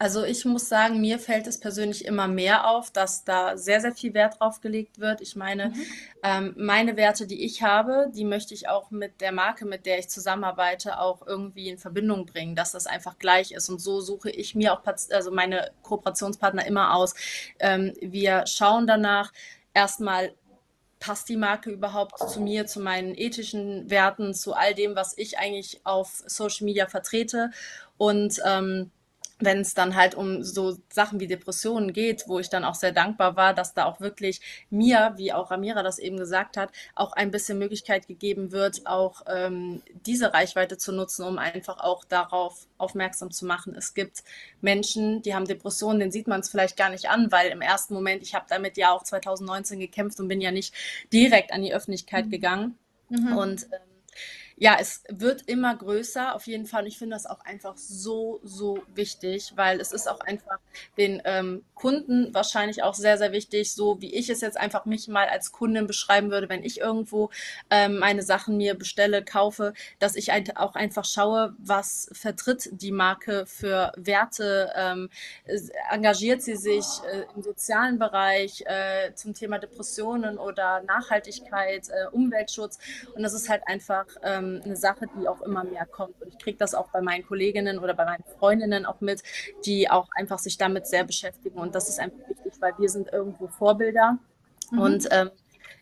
[0.00, 3.92] Also ich muss sagen, mir fällt es persönlich immer mehr auf, dass da sehr, sehr
[3.92, 5.20] viel Wert drauf gelegt wird.
[5.20, 5.84] Ich meine, mhm.
[6.22, 9.98] ähm, meine Werte, die ich habe, die möchte ich auch mit der Marke, mit der
[9.98, 13.68] ich zusammenarbeite, auch irgendwie in Verbindung bringen, dass das einfach gleich ist.
[13.70, 17.14] Und so suche ich mir auch also meine Kooperationspartner immer aus.
[17.58, 19.32] Ähm, wir schauen danach
[19.74, 20.32] erstmal,
[21.00, 25.38] passt die Marke überhaupt zu mir, zu meinen ethischen Werten, zu all dem, was ich
[25.40, 27.50] eigentlich auf Social Media vertrete.
[27.96, 28.92] Und ähm,
[29.40, 32.92] wenn es dann halt um so Sachen wie Depressionen geht, wo ich dann auch sehr
[32.92, 37.12] dankbar war, dass da auch wirklich mir, wie auch Amira das eben gesagt hat, auch
[37.12, 42.66] ein bisschen Möglichkeit gegeben wird, auch ähm, diese Reichweite zu nutzen, um einfach auch darauf
[42.78, 43.74] aufmerksam zu machen.
[43.76, 44.24] Es gibt
[44.60, 47.94] Menschen, die haben Depressionen, den sieht man es vielleicht gar nicht an, weil im ersten
[47.94, 50.74] Moment, ich habe damit ja auch 2019 gekämpft und bin ja nicht
[51.12, 52.30] direkt an die Öffentlichkeit mhm.
[52.30, 52.78] gegangen.
[53.08, 53.36] Mhm.
[53.36, 53.87] Und ähm,
[54.60, 56.82] ja, es wird immer größer, auf jeden Fall.
[56.82, 60.58] Und ich finde das auch einfach so, so wichtig, weil es ist auch einfach
[60.96, 65.06] den ähm, Kunden wahrscheinlich auch sehr, sehr wichtig, so wie ich es jetzt einfach mich
[65.06, 67.30] mal als Kundin beschreiben würde, wenn ich irgendwo
[67.70, 72.92] ähm, meine Sachen mir bestelle, kaufe, dass ich ein, auch einfach schaue, was vertritt die
[72.92, 75.08] Marke für Werte, ähm,
[75.90, 82.78] engagiert sie sich äh, im sozialen Bereich äh, zum Thema Depressionen oder Nachhaltigkeit, äh, Umweltschutz.
[83.14, 86.20] Und das ist halt einfach ähm, ähm, eine Sache, die auch immer mehr kommt.
[86.20, 89.22] Und ich kriege das auch bei meinen Kolleginnen oder bei meinen Freundinnen auch mit,
[89.64, 91.58] die auch einfach sich damit sehr beschäftigen.
[91.58, 94.18] Und das ist einfach wichtig, weil wir sind irgendwo Vorbilder.
[94.70, 94.78] Mhm.
[94.78, 95.30] Und ähm,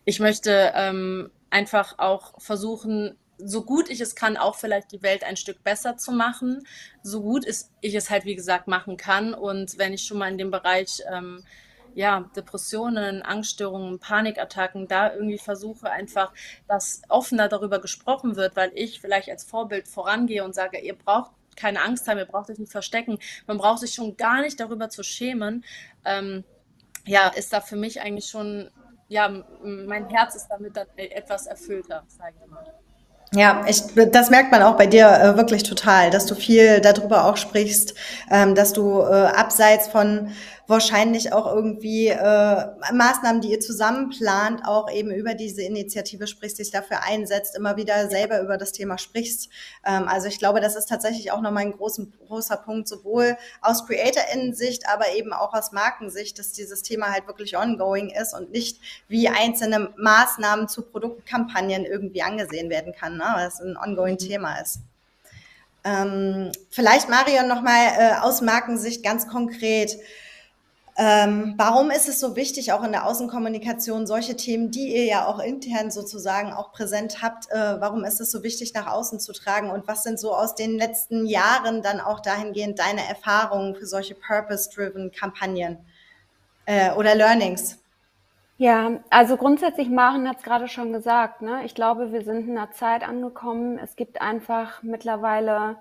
[0.05, 5.23] ich möchte ähm, einfach auch versuchen, so gut ich es kann, auch vielleicht die Welt
[5.23, 6.67] ein Stück besser zu machen,
[7.03, 9.35] so gut ich es halt, wie gesagt, machen kann.
[9.35, 11.45] Und wenn ich schon mal in dem Bereich ähm,
[11.97, 16.31] ja, Depressionen, Angststörungen, Panikattacken, da irgendwie versuche einfach,
[16.69, 21.31] dass offener darüber gesprochen wird, weil ich vielleicht als Vorbild vorangehe und sage, ihr braucht
[21.57, 24.91] keine Angst haben, ihr braucht euch nicht verstecken, man braucht sich schon gar nicht darüber
[24.91, 25.65] zu schämen,
[26.05, 26.45] ähm,
[27.07, 28.71] ja, ist da für mich eigentlich schon,
[29.09, 29.31] ja,
[29.63, 32.75] mein Herz ist damit dann etwas erfüllter, sage ich mal.
[33.33, 33.83] Ja, ich,
[34.13, 37.95] das merkt man auch bei dir äh, wirklich total, dass du viel darüber auch sprichst,
[38.31, 40.31] ähm, dass du äh, abseits von
[40.69, 46.59] wahrscheinlich auch irgendwie äh, Maßnahmen, die ihr zusammen plant, auch eben über diese Initiative sprichst,
[46.59, 49.49] dich dafür einsetzt, immer wieder selber über das Thema sprichst.
[49.85, 53.87] Ähm, also ich glaube, das ist tatsächlich auch nochmal ein großen, großer Punkt, sowohl aus
[53.87, 58.81] CreatorInnen-Sicht, aber eben auch aus Markensicht, dass dieses Thema halt wirklich ongoing ist und nicht
[59.09, 63.25] wie einzelne Maßnahmen zu Produktkampagnen irgendwie angesehen werden kann, ne?
[63.35, 64.19] weil es ein ongoing mhm.
[64.19, 64.81] Thema ist.
[65.85, 69.97] Ähm, vielleicht Marion nochmal äh, aus Markensicht ganz konkret.
[70.99, 75.27] Ähm, warum ist es so wichtig, auch in der Außenkommunikation, solche Themen, die ihr ja
[75.27, 79.35] auch intern sozusagen auch präsent habt, äh, warum ist es so wichtig, nach außen zu
[79.35, 79.71] tragen?
[79.71, 84.15] Und was sind so aus den letzten Jahren dann auch dahingehend deine Erfahrungen für solche
[84.15, 85.77] Purpose-driven Kampagnen
[86.65, 87.79] äh, oder Learnings?
[88.57, 91.61] Ja, also grundsätzlich, Maren hat es gerade schon gesagt, ne?
[91.67, 93.79] ich glaube, wir sind in einer Zeit angekommen.
[93.79, 95.77] Es gibt einfach mittlerweile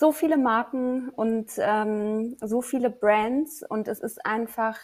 [0.00, 4.78] so viele Marken und ähm, so viele Brands und es ist einfach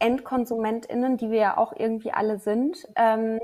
[0.00, 3.38] EndkonsumentInnen, die wir ja auch irgendwie alle sind, ähm,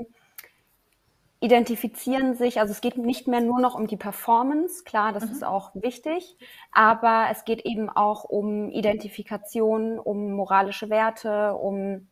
[1.39, 5.31] identifizieren sich, also es geht nicht mehr nur noch um die Performance, klar, das mhm.
[5.31, 6.35] ist auch wichtig,
[6.73, 12.09] aber es geht eben auch um Identifikation, um moralische Werte, um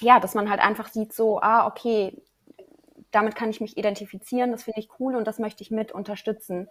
[0.00, 2.20] ja, dass man halt einfach sieht, so, ah, okay,
[3.10, 6.68] damit kann ich mich identifizieren, das finde ich cool und das möchte ich mit unterstützen.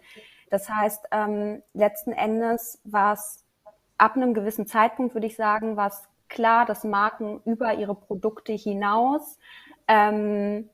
[0.50, 3.44] Das heißt, ähm, letzten Endes war es
[3.96, 8.52] ab einem gewissen Zeitpunkt, würde ich sagen, war es klar, dass Marken über ihre Produkte
[8.52, 9.38] hinaus,
[9.88, 10.68] ähm,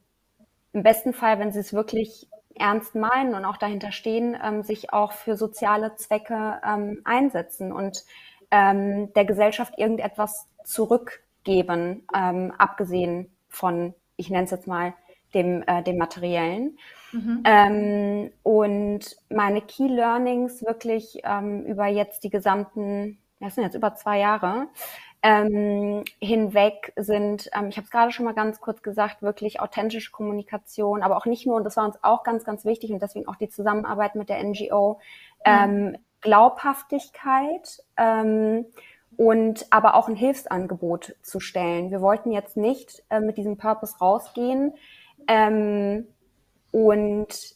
[0.72, 4.92] im besten Fall, wenn sie es wirklich ernst meinen und auch dahinter stehen, ähm, sich
[4.92, 8.04] auch für soziale Zwecke ähm, einsetzen und
[8.50, 14.94] ähm, der Gesellschaft irgendetwas zurückgeben, ähm, abgesehen von, ich nenne es jetzt mal,
[15.34, 16.78] dem, äh, dem Materiellen.
[17.12, 17.42] Mhm.
[17.44, 23.94] Ähm, und meine Key Learnings wirklich ähm, über jetzt die gesamten, das sind jetzt über
[23.94, 24.68] zwei Jahre,
[25.22, 30.10] ähm, hinweg sind, ähm, ich habe es gerade schon mal ganz kurz gesagt, wirklich authentische
[30.10, 33.26] Kommunikation, aber auch nicht nur, und das war uns auch ganz, ganz wichtig und deswegen
[33.26, 35.00] auch die Zusammenarbeit mit der NGO,
[35.38, 35.40] mhm.
[35.46, 38.66] ähm, Glaubhaftigkeit ähm,
[39.16, 41.90] und aber auch ein Hilfsangebot zu stellen.
[41.90, 44.74] Wir wollten jetzt nicht äh, mit diesem Purpose rausgehen
[45.28, 46.06] ähm,
[46.70, 47.54] und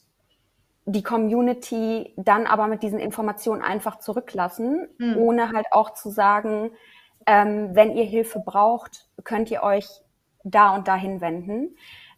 [0.85, 5.17] die Community dann aber mit diesen Informationen einfach zurücklassen, mhm.
[5.17, 6.71] ohne halt auch zu sagen,
[7.25, 9.87] ähm, wenn ihr Hilfe braucht, könnt ihr euch
[10.43, 11.75] da und dahin wenden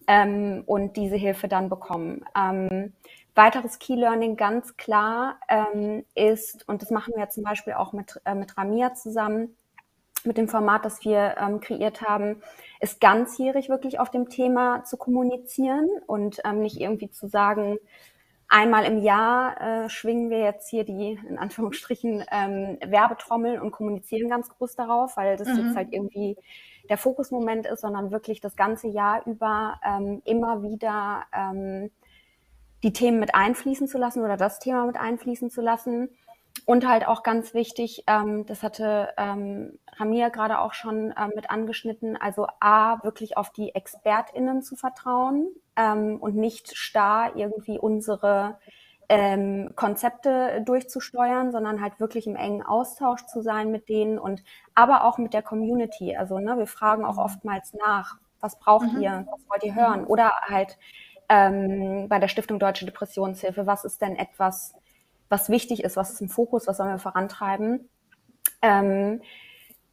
[0.07, 2.23] ähm, und diese Hilfe dann bekommen.
[2.37, 2.93] Ähm,
[3.35, 8.21] weiteres Key Learning ganz klar ähm, ist, und das machen wir zum Beispiel auch mit,
[8.25, 9.55] äh, mit Ramia zusammen,
[10.25, 12.41] mit dem Format, das wir ähm, kreiert haben,
[12.79, 17.77] ist ganzjährig wirklich auf dem Thema zu kommunizieren und ähm, nicht irgendwie zu sagen,
[18.53, 24.29] Einmal im Jahr äh, schwingen wir jetzt hier die, in Anführungsstrichen, ähm, Werbetrommel und kommunizieren
[24.29, 25.67] ganz groß darauf, weil das mhm.
[25.67, 26.35] jetzt halt irgendwie
[26.89, 31.91] der Fokusmoment ist, sondern wirklich das ganze Jahr über ähm, immer wieder ähm,
[32.83, 36.09] die Themen mit einfließen zu lassen oder das Thema mit einfließen zu lassen.
[36.65, 41.49] Und halt auch ganz wichtig, ähm, das hatte ähm, Ramir gerade auch schon ähm, mit
[41.49, 48.59] angeschnitten, also A, wirklich auf die ExpertInnen zu vertrauen ähm, und nicht starr irgendwie unsere
[49.09, 55.03] ähm, Konzepte durchzusteuern, sondern halt wirklich im engen Austausch zu sein mit denen und aber
[55.03, 56.15] auch mit der Community.
[56.15, 59.01] Also ne, wir fragen auch oftmals nach, was braucht mhm.
[59.01, 60.05] ihr, was wollt ihr hören?
[60.05, 60.77] Oder halt
[61.27, 64.75] ähm, bei der Stiftung Deutsche Depressionshilfe, was ist denn etwas,
[65.31, 67.89] was wichtig ist, was ist im Fokus, was sollen wir vorantreiben.
[68.61, 69.21] Ähm,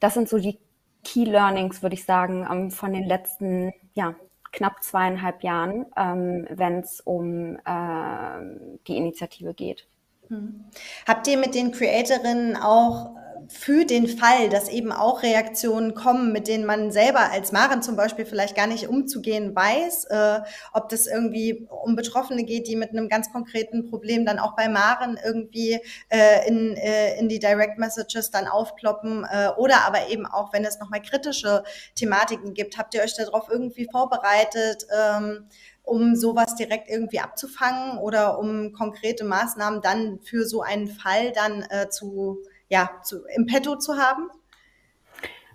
[0.01, 0.59] das sind so die
[1.05, 4.15] Key Learnings, würde ich sagen, ähm, von den letzten ja,
[4.53, 9.87] knapp zweieinhalb Jahren, ähm, wenn es um äh, die Initiative geht.
[10.29, 10.65] Hm.
[11.07, 13.17] Habt ihr mit den Creatorinnen auch
[13.49, 17.97] für den Fall, dass eben auch Reaktionen kommen, mit denen man selber als Maren zum
[17.97, 20.41] Beispiel vielleicht gar nicht umzugehen weiß, äh,
[20.73, 24.69] ob das irgendwie um Betroffene geht, die mit einem ganz konkreten Problem dann auch bei
[24.69, 30.27] Maren irgendwie äh, in, äh, in die Direct Messages dann aufploppen äh, oder aber eben
[30.27, 34.87] auch, wenn es nochmal kritische Thematiken gibt, habt ihr euch darauf irgendwie vorbereitet?
[34.97, 35.49] Ähm,
[35.89, 41.63] um sowas direkt irgendwie abzufangen oder um konkrete Maßnahmen dann für so einen Fall dann
[41.71, 44.31] äh, zu ja, zu, im Petto zu haben?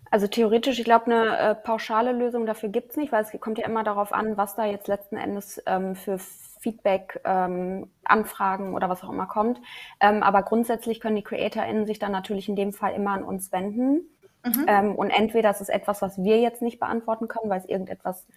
[0.09, 3.57] Also theoretisch, ich glaube, eine äh, pauschale Lösung dafür gibt es nicht, weil es kommt
[3.57, 6.19] ja immer darauf an, was da jetzt letzten Endes ähm, für
[6.63, 9.59] Feedback, ähm, Anfragen oder was auch immer kommt.
[9.99, 13.51] Ähm, aber grundsätzlich können die CreatorInnen sich dann natürlich in dem Fall immer an uns
[13.51, 14.07] wenden.
[14.45, 14.65] Mhm.
[14.67, 18.27] Ähm, und entweder es ist etwas, was wir jetzt nicht beantworten können, weil es irgendetwas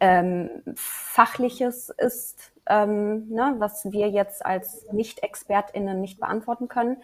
[0.00, 6.98] ähm, Fachliches ist, ähm, ne, was wir jetzt als Nicht-ExpertInnen nicht beantworten können.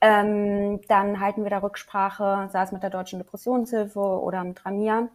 [0.00, 5.08] Ähm, dann halten wir da Rücksprache, sei es mit der Deutschen Depressionshilfe oder mit Ramir.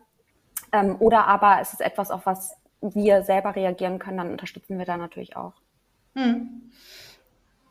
[0.71, 4.85] Ähm, oder aber es ist etwas, auf was wir selber reagieren können, dann unterstützen wir
[4.85, 5.53] da natürlich auch.
[6.15, 6.71] Hm.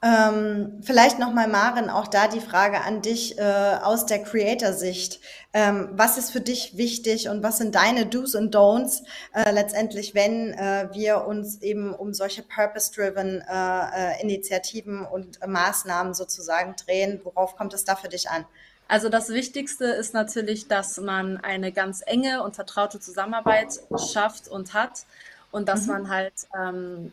[0.02, 3.42] Ähm, vielleicht nochmal, Maren, auch da die Frage an dich äh,
[3.82, 5.20] aus der Creator-Sicht.
[5.52, 9.02] Ähm, was ist für dich wichtig und was sind deine Do's und Don'ts
[9.34, 16.14] äh, letztendlich, wenn äh, wir uns eben um solche Purpose-driven äh, äh, Initiativen und Maßnahmen
[16.14, 17.20] sozusagen drehen?
[17.24, 18.46] Worauf kommt es da für dich an?
[18.88, 23.80] Also das Wichtigste ist natürlich, dass man eine ganz enge und vertraute Zusammenarbeit
[24.12, 25.04] schafft und hat
[25.50, 25.92] und dass mhm.
[25.92, 27.12] man halt ähm,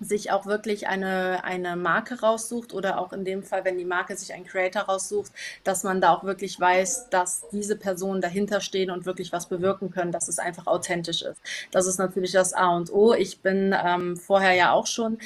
[0.00, 4.16] sich auch wirklich eine, eine Marke raussucht oder auch in dem Fall, wenn die Marke
[4.16, 5.32] sich einen Creator raussucht,
[5.64, 9.90] dass man da auch wirklich weiß, dass diese Personen dahinter stehen und wirklich was bewirken
[9.90, 11.40] können, dass es einfach authentisch ist.
[11.70, 13.14] Das ist natürlich das A und O.
[13.14, 15.18] Ich bin ähm, vorher ja auch schon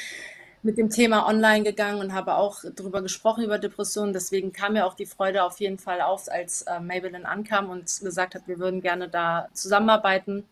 [0.64, 4.14] mit dem Thema online gegangen und habe auch darüber gesprochen, über Depressionen.
[4.14, 8.00] Deswegen kam mir auch die Freude auf jeden Fall auf, als äh, Maybelline ankam und
[8.00, 10.44] gesagt hat, wir würden gerne da zusammenarbeiten.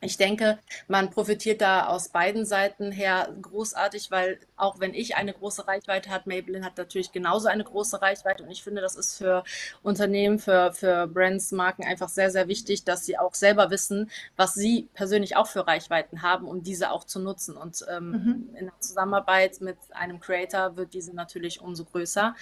[0.00, 5.32] Ich denke, man profitiert da aus beiden Seiten her großartig, weil auch wenn ich eine
[5.32, 9.18] große Reichweite hat, Maybelline hat natürlich genauso eine große Reichweite und ich finde, das ist
[9.18, 9.42] für
[9.82, 14.54] Unternehmen, für, für Brands, Marken einfach sehr, sehr wichtig, dass sie auch selber wissen, was
[14.54, 17.56] sie persönlich auch für Reichweiten haben, um diese auch zu nutzen.
[17.56, 18.56] Und ähm, mhm.
[18.56, 22.36] in der Zusammenarbeit mit einem Creator wird diese natürlich umso größer.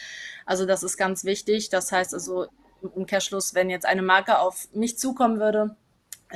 [0.44, 1.70] Also das ist ganz wichtig.
[1.70, 2.48] Das heißt also
[2.82, 5.74] im Umkehrschluss, wenn jetzt eine Marke auf mich zukommen würde,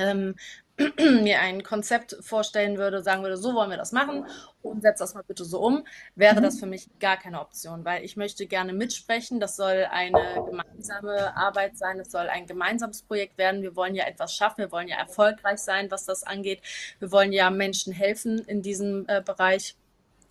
[0.01, 0.35] ähm,
[1.23, 4.27] mir ein Konzept vorstellen würde, sagen würde, so wollen wir das machen
[4.63, 6.43] und setz das mal bitte so um, wäre mhm.
[6.43, 9.41] das für mich gar keine Option, weil ich möchte gerne mitsprechen.
[9.41, 13.63] Das soll eine gemeinsame Arbeit sein, es soll ein gemeinsames Projekt werden.
[13.63, 16.61] Wir wollen ja etwas schaffen, wir wollen ja erfolgreich sein, was das angeht.
[16.99, 19.77] Wir wollen ja Menschen helfen in diesem äh, Bereich.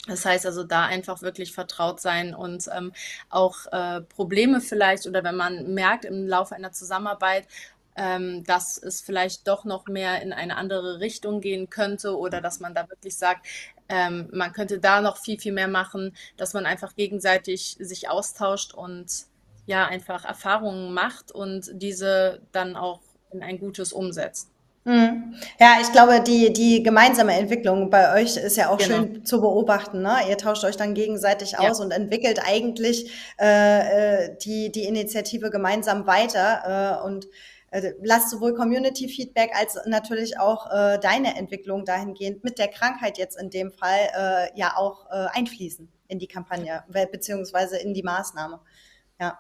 [0.07, 2.93] Das heißt also da einfach wirklich vertraut sein und ähm,
[3.29, 7.47] auch äh, Probleme vielleicht oder wenn man merkt im Laufe einer Zusammenarbeit,
[7.99, 12.61] ähm, dass es vielleicht doch noch mehr in eine andere Richtung gehen könnte oder dass
[12.61, 13.45] man da wirklich sagt,
[13.89, 18.73] ähm, man könnte da noch viel, viel mehr machen, dass man einfach gegenseitig sich austauscht
[18.73, 19.25] und
[19.65, 24.49] ja, einfach Erfahrungen macht und diese dann auch in ein gutes umsetzt.
[24.85, 25.35] Mhm.
[25.59, 28.95] Ja, ich glaube, die, die gemeinsame Entwicklung bei euch ist ja auch genau.
[28.95, 30.01] schön zu beobachten.
[30.01, 30.15] Ne?
[30.29, 31.59] Ihr tauscht euch dann gegenseitig ja.
[31.59, 37.27] aus und entwickelt eigentlich äh, äh die, die Initiative gemeinsam weiter äh, und
[37.71, 43.39] äh, lasst sowohl Community-Feedback als natürlich auch äh, deine Entwicklung dahingehend mit der Krankheit jetzt
[43.39, 48.59] in dem Fall äh, ja auch äh, einfließen in die Kampagne beziehungsweise in die Maßnahme.
[49.19, 49.37] Ja.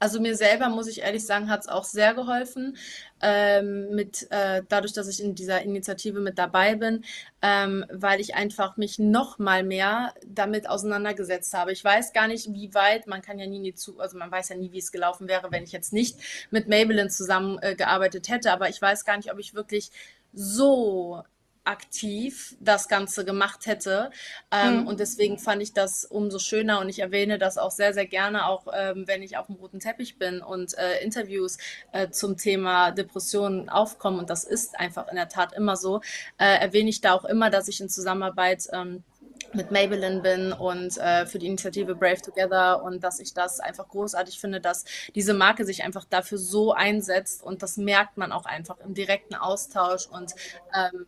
[0.00, 2.76] Also mir selber, muss ich ehrlich sagen, hat es auch sehr geholfen,
[3.22, 7.04] ähm, mit, äh, dadurch, dass ich in dieser Initiative mit dabei bin,
[7.42, 11.72] ähm, weil ich einfach mich noch mal mehr damit auseinandergesetzt habe.
[11.72, 14.50] Ich weiß gar nicht, wie weit, man kann ja nie, nie zu, also man weiß
[14.50, 16.18] ja nie, wie es gelaufen wäre, wenn ich jetzt nicht
[16.50, 19.90] mit Maybelline zusammengearbeitet äh, hätte, aber ich weiß gar nicht, ob ich wirklich
[20.32, 21.22] so
[21.68, 24.10] aktiv das Ganze gemacht hätte.
[24.50, 24.86] Ähm, mhm.
[24.86, 28.46] Und deswegen fand ich das umso schöner und ich erwähne das auch sehr, sehr gerne,
[28.46, 31.58] auch ähm, wenn ich auf dem roten Teppich bin und äh, Interviews
[31.92, 34.18] äh, zum Thema Depressionen aufkommen.
[34.18, 36.00] Und das ist einfach in der Tat immer so.
[36.38, 39.04] Äh, erwähne ich da auch immer, dass ich in Zusammenarbeit ähm,
[39.52, 43.88] mit Maybelline bin und äh, für die Initiative Brave Together und dass ich das einfach
[43.88, 48.46] großartig finde, dass diese Marke sich einfach dafür so einsetzt und das merkt man auch
[48.46, 50.34] einfach im direkten Austausch und
[50.74, 51.06] ähm,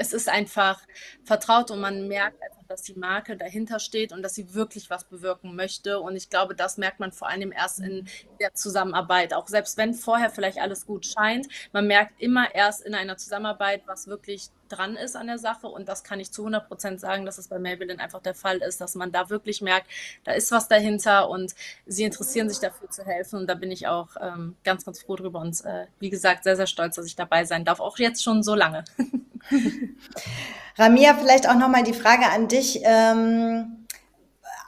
[0.00, 0.80] es ist einfach
[1.24, 5.04] vertraut und man merkt einfach, dass die Marke dahinter steht und dass sie wirklich was
[5.04, 6.00] bewirken möchte.
[6.00, 8.08] Und ich glaube, das merkt man vor allem erst in
[8.40, 9.34] der Zusammenarbeit.
[9.34, 13.82] Auch selbst wenn vorher vielleicht alles gut scheint, man merkt immer erst in einer Zusammenarbeit,
[13.84, 15.66] was wirklich dran ist an der Sache.
[15.66, 18.58] Und das kann ich zu 100 Prozent sagen, dass es bei Maybelline einfach der Fall
[18.58, 19.86] ist, dass man da wirklich merkt,
[20.24, 23.40] da ist was dahinter und sie interessieren sich dafür zu helfen.
[23.40, 26.56] Und da bin ich auch ähm, ganz, ganz froh drüber und äh, wie gesagt, sehr,
[26.56, 27.80] sehr stolz, dass ich dabei sein darf.
[27.80, 28.84] Auch jetzt schon so lange.
[30.78, 32.80] Ramia, vielleicht auch nochmal die Frage an dich.
[32.84, 33.86] Ähm,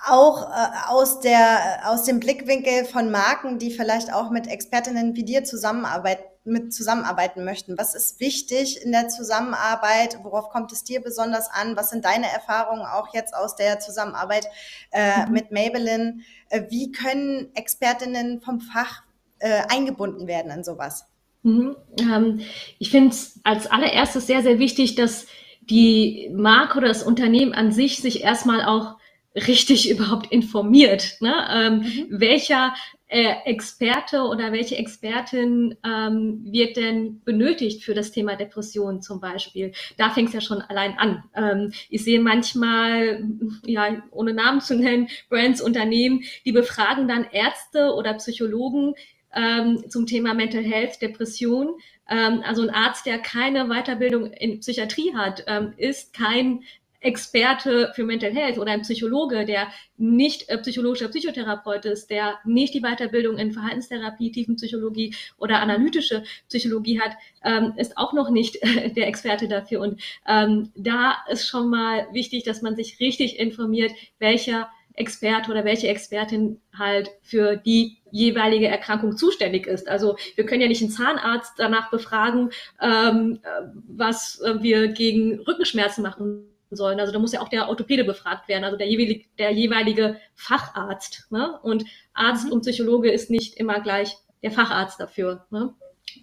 [0.06, 5.24] auch äh, aus, der, aus dem Blickwinkel von Marken, die vielleicht auch mit Expertinnen wie
[5.24, 7.78] dir zusammenarbeiten, mit zusammenarbeiten möchten.
[7.78, 10.18] Was ist wichtig in der Zusammenarbeit?
[10.24, 11.76] Worauf kommt es dir besonders an?
[11.76, 14.48] Was sind deine Erfahrungen auch jetzt aus der Zusammenarbeit
[14.90, 15.32] äh, mhm.
[15.32, 16.18] mit Maybelline?
[16.48, 19.04] Äh, wie können Expertinnen vom Fach
[19.38, 21.06] äh, eingebunden werden in sowas?
[21.42, 21.76] Mhm.
[21.98, 22.40] Ähm,
[22.78, 25.26] ich finde es als allererstes sehr, sehr wichtig, dass
[25.62, 28.96] die Marke oder das Unternehmen an sich sich erstmal auch
[29.34, 31.16] richtig überhaupt informiert.
[31.20, 31.34] Ne?
[31.50, 32.06] Ähm, mhm.
[32.10, 32.74] Welcher
[33.08, 39.72] äh, Experte oder welche Expertin ähm, wird denn benötigt für das Thema Depression zum Beispiel?
[39.98, 41.22] Da fängt es ja schon allein an.
[41.34, 43.22] Ähm, ich sehe manchmal,
[43.66, 48.94] ja, ohne Namen zu nennen, Brands, Unternehmen, die befragen dann Ärzte oder Psychologen,
[49.34, 51.76] ähm, zum Thema Mental Health, Depression.
[52.08, 56.62] Ähm, also ein Arzt, der keine Weiterbildung in Psychiatrie hat, ähm, ist kein
[57.02, 62.74] Experte für Mental Health oder ein Psychologe, der nicht äh, psychologischer Psychotherapeut ist, der nicht
[62.74, 68.90] die Weiterbildung in Verhaltenstherapie, Tiefenpsychologie oder analytische Psychologie hat, ähm, ist auch noch nicht äh,
[68.90, 69.80] der Experte dafür.
[69.80, 75.64] Und ähm, da ist schon mal wichtig, dass man sich richtig informiert, welcher Experte oder
[75.64, 79.88] welche Expertin halt für die jeweilige Erkrankung zuständig ist.
[79.88, 83.40] Also wir können ja nicht einen Zahnarzt danach befragen, ähm,
[83.88, 87.00] was äh, wir gegen Rückenschmerzen machen sollen.
[87.00, 91.26] Also da muss ja auch der Orthopäde befragt werden, also der jeweilige, der jeweilige Facharzt.
[91.30, 91.58] Ne?
[91.62, 91.84] Und
[92.14, 92.52] Arzt mhm.
[92.52, 95.46] und Psychologe ist nicht immer gleich der Facharzt dafür.
[95.50, 95.74] Ne?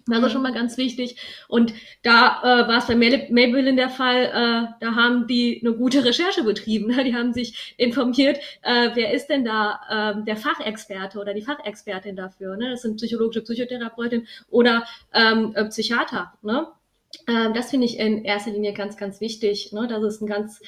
[0.06, 1.16] Das ist schon mal ganz wichtig.
[1.48, 1.72] Und
[2.02, 6.42] da äh, war es bei Maybelline der Fall, äh, da haben die eine gute Recherche
[6.42, 6.88] betrieben.
[6.88, 7.04] Ne?
[7.04, 12.16] Die haben sich informiert, äh, wer ist denn da äh, der Fachexperte oder die Fachexpertin
[12.16, 12.56] dafür.
[12.56, 12.70] Ne?
[12.70, 16.32] Das sind psychologische Psychotherapeutin oder ähm, äh, Psychiater.
[16.42, 16.66] Ne?
[17.28, 19.72] Ähm, das finde ich in erster Linie ganz, ganz wichtig.
[19.72, 19.86] Ne?
[19.88, 20.60] Das ist ein ganz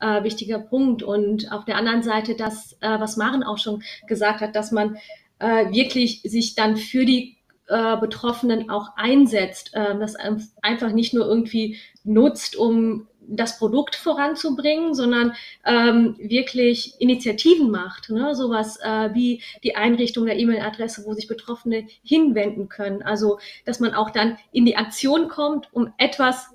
[0.00, 1.02] äh, wichtiger Punkt.
[1.02, 4.96] Und auf der anderen Seite das, äh, was Maren auch schon gesagt hat, dass man
[5.38, 7.36] äh, wirklich sich dann für die
[7.70, 10.16] äh, Betroffenen auch einsetzt, äh, das
[10.62, 18.34] einfach nicht nur irgendwie nutzt, um das Produkt voranzubringen, sondern ähm, wirklich Initiativen macht, ne?
[18.34, 23.02] sowas äh, wie die Einrichtung der E-Mail-Adresse, wo sich Betroffene hinwenden können.
[23.02, 26.48] Also, dass man auch dann in die Aktion kommt, um etwas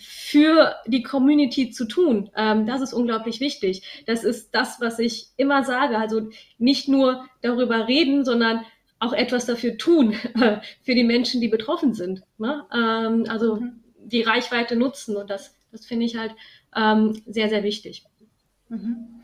[0.00, 2.30] für die Community zu tun.
[2.36, 4.04] Ähm, das ist unglaublich wichtig.
[4.06, 5.98] Das ist das, was ich immer sage.
[5.98, 8.64] Also nicht nur darüber reden, sondern
[9.00, 10.14] auch etwas dafür tun,
[10.82, 12.22] für die Menschen, die betroffen sind.
[12.38, 12.64] Ne?
[12.72, 13.80] Ähm, also mhm.
[14.04, 16.34] die Reichweite nutzen und das, das finde ich halt
[16.74, 18.04] ähm, sehr, sehr wichtig.
[18.68, 19.18] Mhm.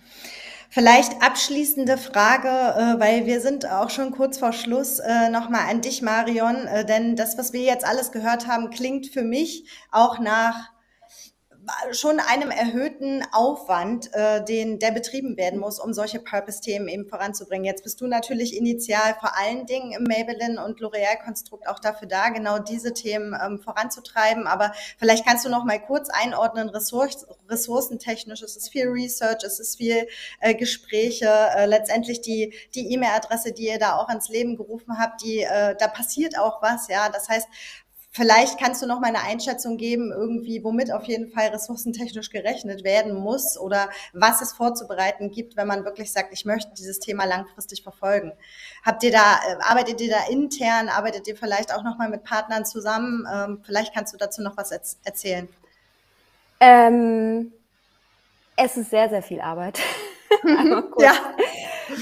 [0.75, 5.83] Vielleicht abschließende Frage, äh, weil wir sind auch schon kurz vor Schluss, äh, nochmal an
[5.83, 10.19] dich, Marion, äh, denn das, was wir jetzt alles gehört haben, klingt für mich auch
[10.19, 10.74] nach
[11.93, 17.65] schon einem erhöhten Aufwand, äh, den der betrieben werden muss, um solche Purpose-Themen eben voranzubringen.
[17.65, 22.29] Jetzt bist du natürlich initial vor allen Dingen im Maybelline und L'Oreal-Konstrukt auch dafür da,
[22.31, 24.47] genau diese Themen ähm, voranzutreiben.
[24.47, 29.59] Aber vielleicht kannst du noch mal kurz einordnen, Ressource, ressourcentechnisch, es ist viel Research, es
[29.61, 30.07] ist viel
[30.41, 35.23] äh, Gespräche, äh, letztendlich die die E-Mail-Adresse, die ihr da auch ins Leben gerufen habt,
[35.23, 37.09] die äh, da passiert auch was, ja.
[37.09, 37.49] Das heißt,
[38.17, 42.85] Vielleicht kannst du noch mal eine Einschätzung geben, irgendwie, womit auf jeden Fall ressourcentechnisch gerechnet
[42.85, 47.25] werden muss oder was es vorzubereiten gibt, wenn man wirklich sagt, ich möchte dieses Thema
[47.25, 48.33] langfristig verfolgen.
[48.85, 52.23] Habt ihr da, äh, arbeitet ihr da intern, arbeitet ihr vielleicht auch noch mal mit
[52.23, 53.27] Partnern zusammen?
[53.35, 55.49] Ähm, vielleicht kannst du dazu noch was erzählen.
[56.61, 57.53] Ähm,
[58.55, 59.81] es ist sehr, sehr viel Arbeit.
[60.99, 61.15] ja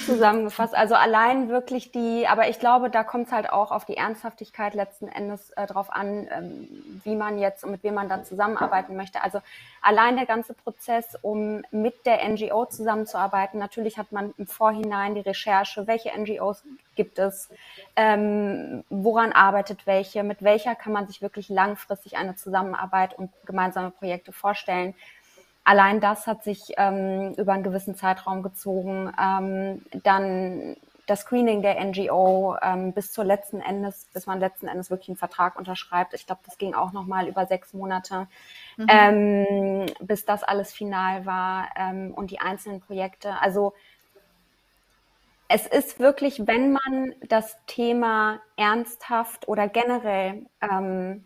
[0.06, 0.74] zusammengefasst.
[0.74, 4.74] Also allein wirklich die, aber ich glaube, da kommt es halt auch auf die Ernsthaftigkeit
[4.74, 6.68] letzten Endes äh, drauf an, ähm,
[7.04, 9.22] wie man jetzt und mit wem man dann zusammenarbeiten möchte.
[9.22, 9.40] Also
[9.80, 13.58] allein der ganze Prozess, um mit der NGO zusammenzuarbeiten.
[13.58, 16.62] Natürlich hat man im Vorhinein die Recherche, welche NGOs
[16.94, 17.48] gibt es,
[17.96, 23.90] ähm, woran arbeitet welche, mit welcher kann man sich wirklich langfristig eine Zusammenarbeit und gemeinsame
[23.90, 24.94] Projekte vorstellen.
[25.64, 29.12] Allein das hat sich ähm, über einen gewissen Zeitraum gezogen.
[29.20, 34.90] Ähm, dann das Screening der NGO ähm, bis zur letzten Endes, bis man letzten Endes
[34.90, 36.14] wirklich einen Vertrag unterschreibt.
[36.14, 38.28] Ich glaube, das ging auch noch mal über sechs Monate,
[38.76, 38.86] mhm.
[38.88, 43.40] ähm, bis das alles final war ähm, und die einzelnen Projekte.
[43.40, 43.74] Also
[45.48, 51.24] es ist wirklich, wenn man das Thema ernsthaft oder generell ähm,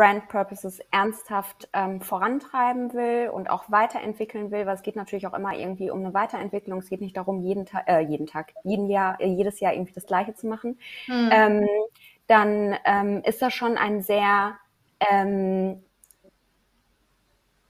[0.00, 5.34] Brand Purposes ernsthaft ähm, vorantreiben will und auch weiterentwickeln will, weil es geht natürlich auch
[5.34, 6.78] immer irgendwie um eine Weiterentwicklung.
[6.78, 9.92] Es geht nicht darum, jeden Tag, äh, jeden Tag, jeden Jahr, äh, jedes Jahr irgendwie
[9.92, 10.78] das Gleiche zu machen.
[11.06, 11.28] Mhm.
[11.30, 11.68] Ähm,
[12.28, 14.56] dann ähm, ist das schon ein sehr
[15.00, 15.84] ähm,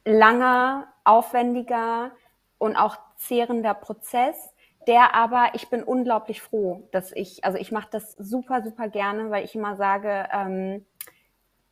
[0.04, 2.12] langer, aufwendiger
[2.58, 4.54] und auch zehrender Prozess,
[4.86, 9.32] der aber, ich bin unglaublich froh, dass ich, also ich mache das super, super gerne,
[9.32, 10.86] weil ich immer sage, ähm,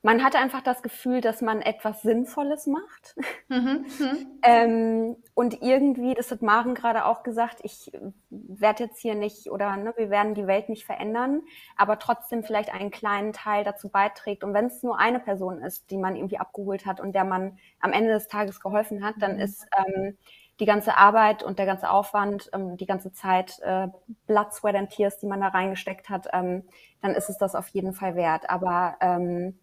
[0.02, 3.16] man hat einfach das Gefühl, dass man etwas Sinnvolles macht.
[3.48, 4.26] Mhm, mhm.
[4.42, 7.90] ähm, und irgendwie, das hat Maren gerade auch gesagt, ich
[8.30, 11.42] werde jetzt hier nicht oder ne, wir werden die Welt nicht verändern,
[11.76, 14.44] aber trotzdem vielleicht einen kleinen Teil dazu beiträgt.
[14.44, 17.58] Und wenn es nur eine Person ist, die man irgendwie abgeholt hat und der man
[17.80, 19.40] am Ende des Tages geholfen hat, dann mhm.
[19.40, 20.16] ist ähm,
[20.60, 23.88] die ganze Arbeit und der ganze Aufwand, ähm, die ganze Zeit, äh,
[24.26, 26.64] Blood, Sweat and Tears, die man da reingesteckt hat, ähm,
[27.00, 28.48] dann ist es das auf jeden Fall wert.
[28.50, 29.58] Aber ähm,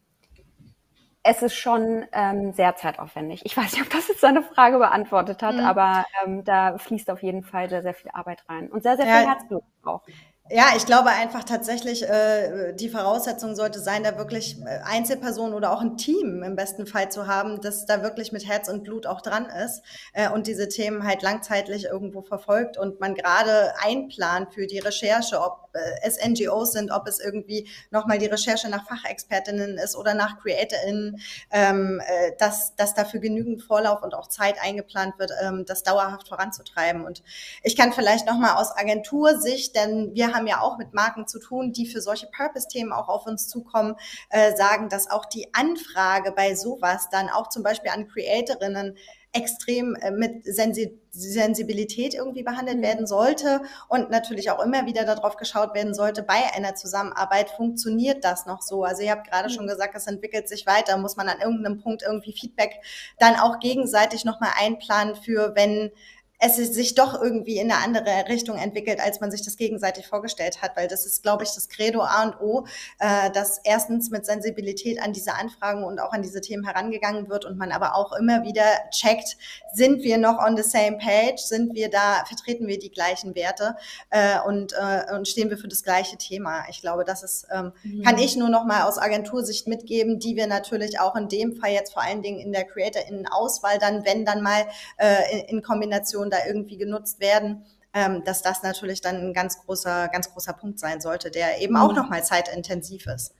[1.27, 3.41] es ist schon ähm, sehr zeitaufwendig.
[3.45, 5.61] Ich weiß nicht, ob das jetzt seine Frage beantwortet hat, mhm.
[5.61, 9.07] aber ähm, da fließt auf jeden Fall sehr, sehr viel Arbeit rein und sehr, sehr
[9.07, 9.29] viel ja.
[9.31, 10.03] Herzblut auch.
[10.51, 15.71] Ja, ich glaube einfach tatsächlich, äh, die Voraussetzung sollte sein, da wirklich äh, Einzelpersonen oder
[15.71, 19.07] auch ein Team im besten Fall zu haben, das da wirklich mit Herz und Blut
[19.07, 19.81] auch dran ist
[20.13, 25.41] äh, und diese Themen halt langzeitlich irgendwo verfolgt und man gerade einplant für die Recherche,
[25.41, 30.13] ob äh, es NGOs sind, ob es irgendwie nochmal die Recherche nach Fachexpertinnen ist oder
[30.13, 31.19] nach CreatorInnen,
[31.49, 36.27] ähm, äh, dass, dass dafür genügend Vorlauf und auch Zeit eingeplant wird, ähm, das dauerhaft
[36.27, 37.03] voranzutreiben.
[37.03, 37.23] Und
[37.63, 41.71] ich kann vielleicht nochmal aus Agentursicht, denn wir haben ja auch mit Marken zu tun,
[41.71, 43.95] die für solche Purpose-Themen auch auf uns zukommen,
[44.29, 48.97] äh, sagen, dass auch die Anfrage bei sowas dann auch zum Beispiel an Creatorinnen
[49.35, 52.83] extrem äh, mit Sensi Sensibilität irgendwie behandelt mhm.
[52.83, 58.25] werden sollte und natürlich auch immer wieder darauf geschaut werden sollte, bei einer Zusammenarbeit funktioniert
[58.25, 58.83] das noch so.
[58.83, 59.53] Also ihr habt gerade mhm.
[59.53, 62.81] schon gesagt, es entwickelt sich weiter, muss man an irgendeinem Punkt irgendwie Feedback
[63.17, 65.91] dann auch gegenseitig nochmal einplanen für, wenn
[66.39, 70.61] es sich doch irgendwie in eine andere Richtung entwickelt, als man sich das gegenseitig vorgestellt
[70.61, 72.65] hat, weil das ist, glaube ich, das Credo A und O,
[72.99, 77.45] äh, dass erstens mit Sensibilität an diese Anfragen und auch an diese Themen herangegangen wird
[77.45, 79.37] und man aber auch immer wieder checkt,
[79.73, 83.75] sind wir noch on the same page, sind wir da, vertreten wir die gleichen Werte
[84.09, 86.65] äh, und, äh, und stehen wir für das gleiche Thema.
[86.69, 88.03] Ich glaube, das ist, ähm, mhm.
[88.03, 91.71] kann ich nur noch mal aus Agentursicht mitgeben, die wir natürlich auch in dem Fall
[91.71, 94.65] jetzt vor allen Dingen in der Creator-Innen-Auswahl dann, wenn dann mal
[94.97, 99.63] äh, in, in Kombination da irgendwie genutzt werden, ähm, dass das natürlich dann ein ganz
[99.65, 101.97] großer, ganz großer Punkt sein sollte, der eben auch mhm.
[101.97, 103.33] nochmal zeitintensiv ist.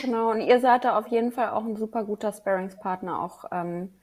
[0.00, 3.94] Genau, und ihr seid da auf jeden Fall auch ein super guter Sparingspartner, auch, ähm,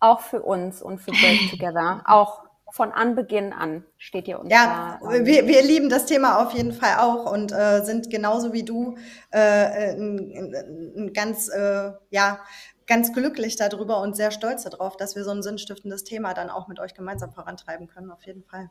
[0.00, 2.02] auch für uns und für Break Together.
[2.06, 5.12] Auch von Anbeginn an steht ihr uns ja, da.
[5.12, 8.64] Ja, wir, wir lieben das Thema auf jeden Fall auch und äh, sind genauso wie
[8.64, 8.96] du
[9.30, 10.54] äh, ein,
[10.96, 12.40] ein ganz äh, ja
[12.86, 16.68] ganz glücklich darüber und sehr stolz darauf, dass wir so ein sinnstiftendes Thema dann auch
[16.68, 18.70] mit euch gemeinsam vorantreiben können, auf jeden Fall.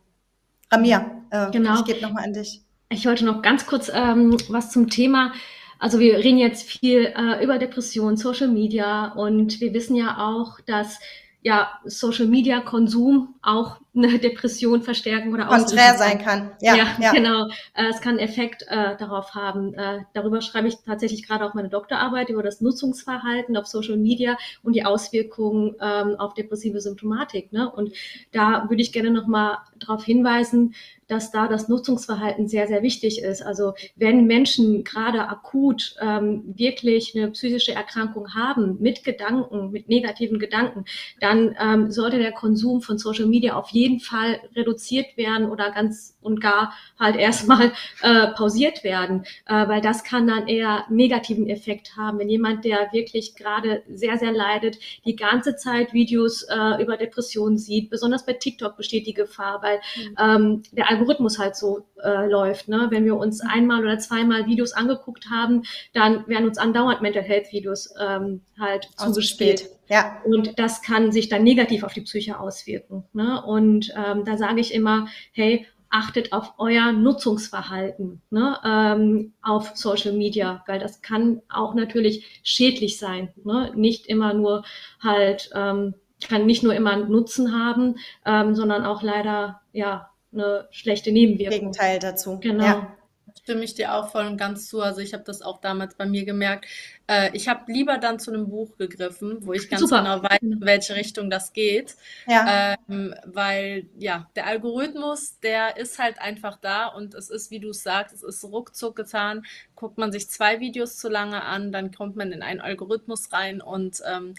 [0.71, 1.75] Ramia, äh, genau.
[1.75, 2.61] ich gebe nochmal an dich.
[2.89, 5.33] Ich wollte noch ganz kurz ähm, was zum Thema.
[5.79, 10.59] Also wir reden jetzt viel äh, über Depression, Social Media und wir wissen ja auch,
[10.61, 10.99] dass
[11.43, 16.51] ja, Social Media Konsum auch eine Depression verstärken oder konträr sein kann.
[16.61, 17.11] Ja, ja, ja.
[17.11, 17.47] genau.
[17.73, 19.73] Äh, es kann Effekt äh, darauf haben.
[19.75, 24.37] Äh, darüber schreibe ich tatsächlich gerade auch meine Doktorarbeit über das Nutzungsverhalten auf Social Media
[24.63, 27.53] und die Auswirkungen ähm, auf depressive Symptomatik.
[27.53, 27.71] Ne?
[27.71, 27.93] Und
[28.31, 30.73] da würde ich gerne nochmal darauf hinweisen,
[31.07, 33.41] dass da das Nutzungsverhalten sehr, sehr wichtig ist.
[33.41, 40.39] Also wenn Menschen gerade akut ähm, wirklich eine psychische Erkrankung haben mit Gedanken, mit negativen
[40.39, 40.85] Gedanken,
[41.19, 46.17] dann ähm, sollte der Konsum von Social Media auf jeden Fall reduziert werden oder ganz
[46.21, 47.71] und gar halt erstmal
[48.01, 52.19] äh, pausiert werden, äh, weil das kann dann eher negativen Effekt haben.
[52.19, 57.57] Wenn jemand, der wirklich gerade sehr, sehr leidet, die ganze Zeit Videos äh, über Depressionen
[57.57, 60.15] sieht, besonders bei TikTok besteht die Gefahr, weil mhm.
[60.19, 62.67] ähm, der Algorithmus halt so äh, läuft.
[62.67, 62.87] Ne?
[62.89, 67.51] Wenn wir uns einmal oder zweimal Videos angeguckt haben, dann werden uns andauernd Mental Health
[67.51, 69.69] Videos ähm, halt zugespielt.
[69.89, 70.21] Ja.
[70.25, 73.03] Und das kann sich dann negativ auf die Psyche auswirken.
[73.13, 73.43] Ne?
[73.43, 80.13] Und ähm, da sage ich immer, hey, achtet auf euer Nutzungsverhalten ne, ähm, auf Social
[80.13, 83.31] Media, weil das kann auch natürlich schädlich sein.
[83.43, 83.71] Ne?
[83.75, 84.63] Nicht immer nur
[84.99, 85.93] halt, ähm,
[86.27, 91.59] kann nicht nur immer einen Nutzen haben, ähm, sondern auch leider ja eine schlechte Nebenwirkung.
[91.59, 92.39] Gegenteil dazu.
[92.39, 92.63] Genau.
[92.63, 92.97] Ja
[93.43, 94.81] stimme ich dir auch voll und ganz zu.
[94.81, 96.65] Also ich habe das auch damals bei mir gemerkt.
[97.07, 99.99] Äh, ich habe lieber dann zu einem Buch gegriffen, wo ich ganz Super.
[99.99, 101.95] genau weiß, in welche Richtung das geht.
[102.25, 102.77] Ja.
[102.87, 107.73] Ähm, weil ja, der Algorithmus, der ist halt einfach da und es ist, wie du
[107.73, 109.45] sagst, es ist ruckzuck getan.
[109.75, 113.61] Guckt man sich zwei Videos zu lange an, dann kommt man in einen Algorithmus rein
[113.61, 114.35] und ähm,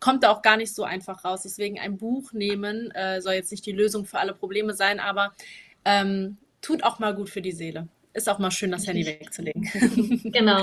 [0.00, 1.42] kommt da auch gar nicht so einfach raus.
[1.42, 5.32] Deswegen ein Buch nehmen äh, soll jetzt nicht die Lösung für alle Probleme sein, aber
[5.84, 7.86] ähm, tut auch mal gut für die Seele
[8.18, 9.62] ist auch mal schön, das Handy wegzulegen.
[10.32, 10.60] genau.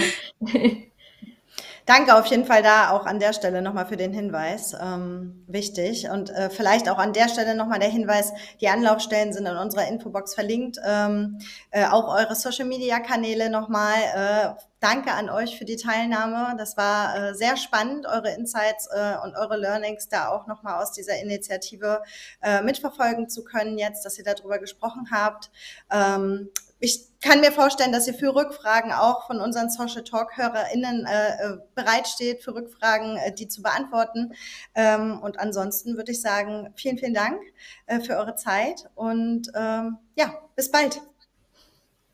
[1.86, 4.74] Danke auf jeden Fall da auch an der Stelle nochmal für den Hinweis.
[4.74, 6.10] Ähm, wichtig.
[6.10, 9.88] Und äh, vielleicht auch an der Stelle nochmal der Hinweis, die Anlaufstellen sind in unserer
[9.88, 10.80] Infobox verlinkt.
[10.84, 11.38] Ähm,
[11.70, 13.94] äh, auch eure Social-Media-Kanäle nochmal.
[14.16, 16.56] Äh, danke an euch für die Teilnahme.
[16.58, 20.92] Das war äh, sehr spannend, eure Insights äh, und eure Learnings da auch nochmal aus
[20.92, 22.02] dieser Initiative
[22.42, 25.52] äh, mitverfolgen zu können, jetzt, dass ihr darüber gesprochen habt.
[25.92, 26.50] Ähm,
[26.80, 31.28] ich kann mir vorstellen, dass ihr für Rückfragen auch von unseren Social Talk HörerInnen äh,
[31.28, 34.34] äh, bereitsteht, für Rückfragen, äh, die zu beantworten.
[34.76, 37.42] Ähm, und ansonsten würde ich sagen, vielen, vielen Dank
[37.88, 41.02] äh, für eure Zeit und ähm, ja, bis bald.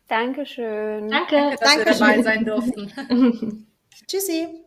[0.08, 1.08] Dankeschön.
[1.08, 1.86] Danke, dass Dankeschön.
[1.86, 3.66] wir dabei sein durften.
[4.06, 4.61] Tschüssi.